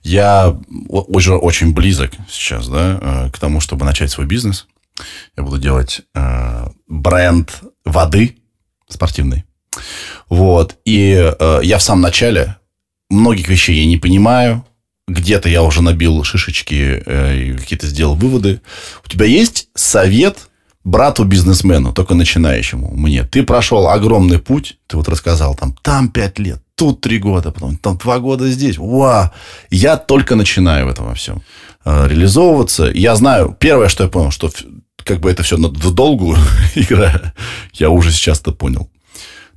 [0.04, 0.58] Я
[0.90, 4.68] уже очень близок сейчас да, э, к тому, чтобы начать свой бизнес.
[5.36, 8.38] Я буду делать э, бренд воды
[8.88, 9.44] спортивной.
[10.30, 10.78] Вот.
[10.86, 12.56] И э, я в самом начале
[13.16, 14.66] многих вещей я не понимаю.
[15.08, 18.62] Где-то я уже набил шишечки э, какие-то сделал выводы.
[19.06, 20.50] У тебя есть совет
[20.84, 23.24] брату-бизнесмену, только начинающему мне?
[23.24, 27.78] Ты прошел огромный путь, ты вот рассказал, там, там пять лет, тут три года, потом
[27.78, 28.78] там два года здесь.
[28.78, 29.34] Ва!
[29.70, 31.44] Я только начинаю в этом во всем
[31.84, 32.86] э, реализовываться.
[32.86, 34.52] Я знаю, первое, что я понял, что
[35.04, 36.38] как бы это все в долгую
[36.76, 37.34] игра,
[37.74, 38.90] я уже сейчас это понял.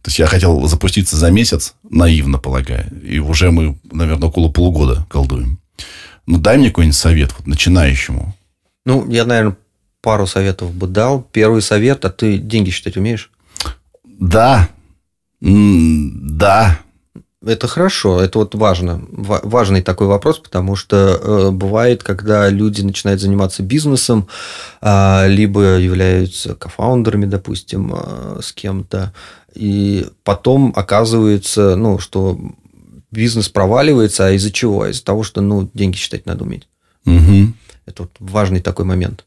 [0.03, 2.89] То есть я хотел запуститься за месяц, наивно полагая.
[3.03, 5.59] И уже мы, наверное, около полугода колдуем.
[6.27, 8.37] Ну, дай мне какой-нибудь совет вот, начинающему.
[8.85, 9.57] Ну, я, наверное,
[10.03, 11.23] пару советов бы дал.
[11.33, 13.31] Первый совет, а ты деньги считать умеешь?
[14.05, 14.69] Да.
[15.41, 16.79] Да.
[17.47, 23.21] Это хорошо, это вот важно, важный такой вопрос, потому что э, бывает, когда люди начинают
[23.21, 24.27] заниматься бизнесом,
[24.83, 29.13] э, либо являются кофаундерами, допустим, э, с кем-то,
[29.59, 32.39] и потом оказывается, ну, что
[33.11, 34.87] бизнес проваливается, а из-за чего?
[34.87, 36.69] Из-за того, что, ну, деньги считать надо уметь.
[37.07, 37.53] Угу.
[37.87, 39.25] Это вот важный такой момент.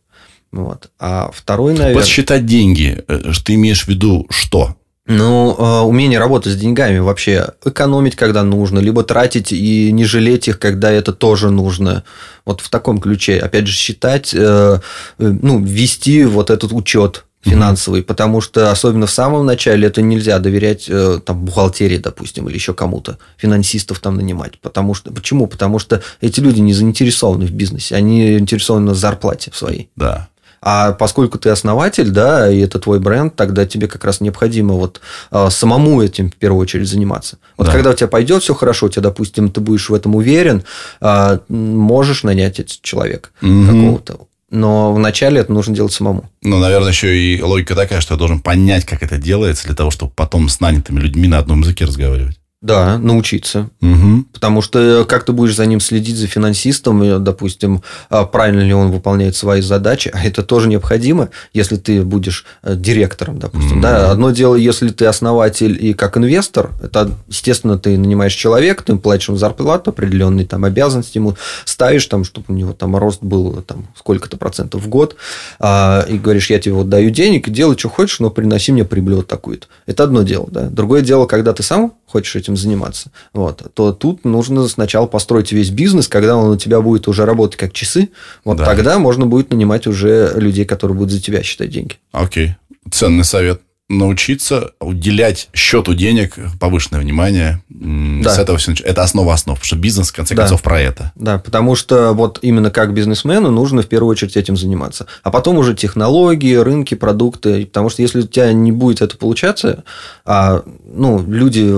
[0.52, 0.90] Вот.
[1.00, 1.96] А второй, наверное...
[1.96, 3.04] Подсчитать деньги.
[3.08, 4.76] Э, ты имеешь в виду что?
[5.08, 10.48] Ну, э, умение работать с деньгами вообще, экономить, когда нужно, либо тратить и не жалеть
[10.48, 12.04] их, когда это тоже нужно.
[12.46, 13.40] Вот в таком ключе.
[13.40, 14.80] Опять же, считать, э,
[15.18, 18.08] ну, вести вот этот учет финансовый, угу.
[18.08, 22.74] потому что особенно в самом начале это нельзя доверять э, там бухгалтерии, допустим, или еще
[22.74, 25.48] кому-то, финансистов там нанимать, потому что почему?
[25.48, 29.90] Потому что эти люди не заинтересованы в бизнесе, они заинтересованы в зарплате в своей.
[29.96, 30.30] Да.
[30.64, 35.02] А поскольку ты основатель, да, и это твой бренд, тогда тебе как раз необходимо вот
[35.32, 37.40] а, самому этим в первую очередь заниматься.
[37.58, 37.74] Вот да.
[37.74, 40.64] когда у тебя пойдет все хорошо, у тебя, допустим, ты будешь в этом уверен,
[41.00, 43.66] а, можешь нанять этот человека угу.
[43.66, 46.30] какого-то но вначале это нужно делать самому.
[46.44, 49.90] Ну, наверное, еще и логика такая, что я должен понять, как это делается, для того,
[49.92, 52.41] чтобы потом с нанятыми людьми на одном языке разговаривать.
[52.62, 53.72] Да, научиться.
[53.82, 54.26] Угу.
[54.34, 57.82] Потому что как ты будешь за ним следить, за финансистом, допустим,
[58.12, 62.76] а, правильно ли он выполняет свои задачи, а это тоже необходимо, если ты будешь э,
[62.76, 63.78] директором, допустим.
[63.78, 63.82] Угу.
[63.82, 64.12] Да?
[64.12, 69.30] Одно дело, если ты основатель и как инвестор, это, естественно, ты нанимаешь человека, ты платишь
[69.30, 71.36] ему зарплату, определенные там обязанности ему
[71.66, 75.16] ставишь, там, чтобы у него там рост был там сколько-то процентов в год,
[75.60, 79.16] а, и говоришь, я тебе вот даю денег, делай, что хочешь, но приноси мне прибыль
[79.16, 79.66] вот такую-то.
[79.88, 80.48] Это одно дело.
[80.52, 80.70] Да?
[80.70, 85.70] Другое дело, когда ты сам хочешь этим заниматься, вот, то тут нужно сначала построить весь
[85.70, 88.10] бизнес, когда он у тебя будет уже работать как часы,
[88.44, 88.66] вот да.
[88.66, 91.96] тогда можно будет нанимать уже людей, которые будут за тебя считать деньги.
[92.12, 92.56] Окей,
[92.90, 93.62] ценный совет.
[93.92, 97.62] Научиться уделять счету денег повышенное внимание.
[97.70, 98.34] Да.
[98.34, 98.92] С этого все начинается.
[98.92, 100.44] Это основа основ, потому что бизнес, в конце да.
[100.44, 101.12] концов, про это.
[101.16, 105.08] Да, потому что вот именно как бизнесмену нужно в первую очередь этим заниматься.
[105.24, 107.66] А потом уже технологии, рынки, продукты.
[107.66, 109.84] Потому что если у тебя не будет это получаться,
[110.26, 111.74] а ну, люди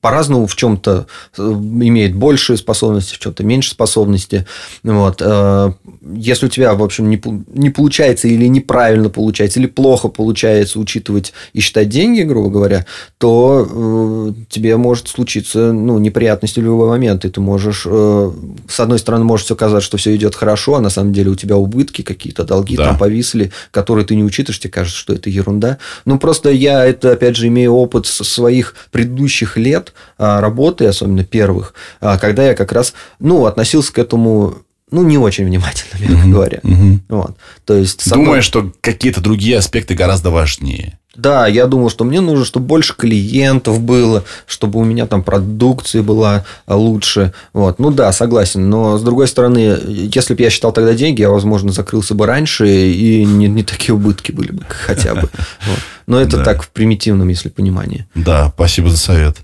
[0.00, 1.06] по-разному в чем-то
[1.36, 4.46] э, имеет большие способности, в чем-то меньше способности.
[4.82, 5.20] Вот.
[5.20, 5.72] Э,
[6.14, 11.32] если у тебя, в общем, не, не получается или неправильно получается, или плохо получается учитывать
[11.52, 12.86] и считать деньги, грубо говоря,
[13.18, 17.24] то э, тебе может случиться ну, неприятности в любой момент.
[17.24, 18.32] И ты можешь, э,
[18.68, 21.36] с одной стороны, может все казаться, что все идет хорошо, а на самом деле у
[21.36, 22.88] тебя убытки какие-то, долги да.
[22.88, 25.78] там повисли, которые ты не учитываешь, тебе кажется, что это ерунда.
[26.04, 31.74] Ну, просто я это, опять же, имею опыт своих предыдущих лет а, работы, особенно первых,
[32.00, 34.58] а, когда я как раз ну, относился к этому
[34.90, 36.60] ну, не очень внимательно, мягко говоря.
[36.62, 37.00] Uh-huh.
[37.08, 37.36] Вот.
[37.64, 40.98] То есть, Думаешь, что какие-то другие аспекты гораздо важнее?
[41.16, 46.00] Да, я думал, что мне нужно, чтобы больше клиентов было, чтобы у меня там продукции
[46.00, 47.32] была лучше.
[47.52, 47.78] Вот.
[47.78, 48.68] Ну да, согласен.
[48.68, 52.66] Но с другой стороны, если бы я считал тогда деньги, я, возможно, закрылся бы раньше,
[52.66, 55.28] и не, не такие убытки были бы хотя бы.
[55.66, 55.78] Вот.
[56.06, 56.44] Но это да.
[56.44, 58.06] так в примитивном, если понимании.
[58.14, 59.38] Да, спасибо за совет.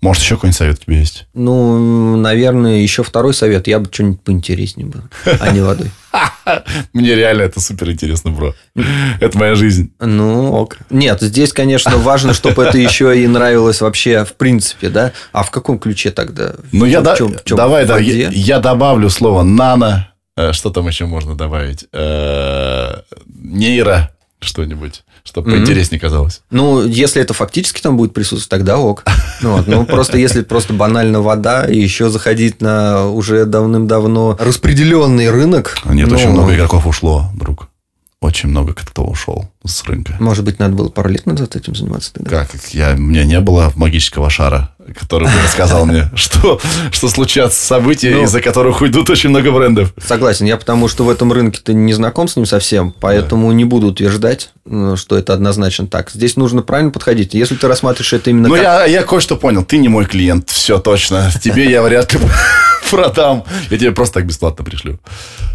[0.00, 1.26] Может, еще какой-нибудь совет у тебя есть?
[1.34, 3.66] Ну, наверное, еще второй совет.
[3.66, 5.02] Я бы что-нибудь поинтереснее был,
[5.40, 5.90] а не водой.
[6.92, 8.54] Мне реально это супер интересно, бро.
[9.20, 9.92] Это моя жизнь.
[9.98, 10.78] Ну, ок.
[10.90, 15.12] Нет, здесь, конечно, важно, чтобы это еще и нравилось вообще в принципе, да?
[15.32, 16.54] А в каком ключе тогда?
[16.70, 20.12] Ну, я да, давай, да, я добавлю слово нано.
[20.36, 21.86] Э, что там еще можно добавить?
[21.92, 25.56] Э, нейро что-нибудь чтобы mm-hmm.
[25.56, 26.40] поинтереснее казалось.
[26.50, 29.04] Ну, если это фактически там будет присутствовать, тогда ок.
[29.40, 29.68] Ну, вот.
[29.68, 35.76] ну просто если просто банально вода, и еще заходить на уже давным-давно распределенный рынок.
[35.84, 36.16] Нет, ну...
[36.16, 37.68] очень много игроков ушло, друг.
[38.20, 40.16] Очень много кто ушел с рынка.
[40.18, 42.30] Может быть, надо было пару лет назад этим заниматься тогда?
[42.30, 42.50] Как?
[42.72, 46.60] Я, у меня не было магического шара, который рассказал мне, что,
[46.90, 49.92] что случатся события, ну, из-за которых уйдут очень много брендов.
[50.04, 50.46] Согласен.
[50.46, 53.54] Я потому что в этом рынке ты не знаком с ним совсем, поэтому да.
[53.54, 56.10] не буду утверждать, ну, что это однозначно так.
[56.10, 57.34] Здесь нужно правильно подходить.
[57.34, 58.62] Если ты рассматриваешь это именно Ну, как...
[58.62, 59.64] я, я кое-что понял.
[59.64, 60.50] Ты не мой клиент.
[60.50, 61.30] Все точно.
[61.42, 62.20] Тебе я вряд ли
[62.90, 63.44] продам.
[63.70, 64.98] Я тебе просто так бесплатно пришлю.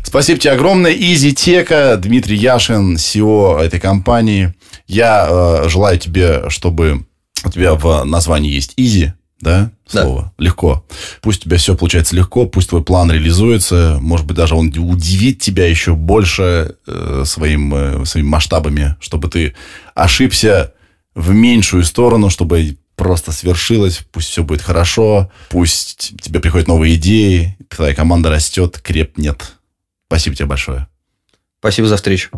[0.04, 0.94] Спасибо тебе огромное.
[0.94, 4.54] EasyTech, Дмитрий Яшин, CEO этой компании.
[4.88, 7.06] Я э, желаю тебе, чтобы
[7.46, 9.12] у тебя в названии есть Easy,
[9.44, 10.44] да, слово, да.
[10.44, 10.86] легко.
[11.22, 15.40] Пусть у тебя все получается легко, пусть твой план реализуется, может быть, даже он удивит
[15.40, 19.54] тебя еще больше э, своим, э, своими масштабами, чтобы ты
[19.94, 20.74] ошибся
[21.14, 27.58] в меньшую сторону, чтобы просто свершилось, пусть все будет хорошо, пусть тебе приходят новые идеи,
[27.70, 29.54] твоя команда растет, крепнет.
[30.08, 30.88] Спасибо тебе большое.
[31.60, 32.30] Спасибо за встречу.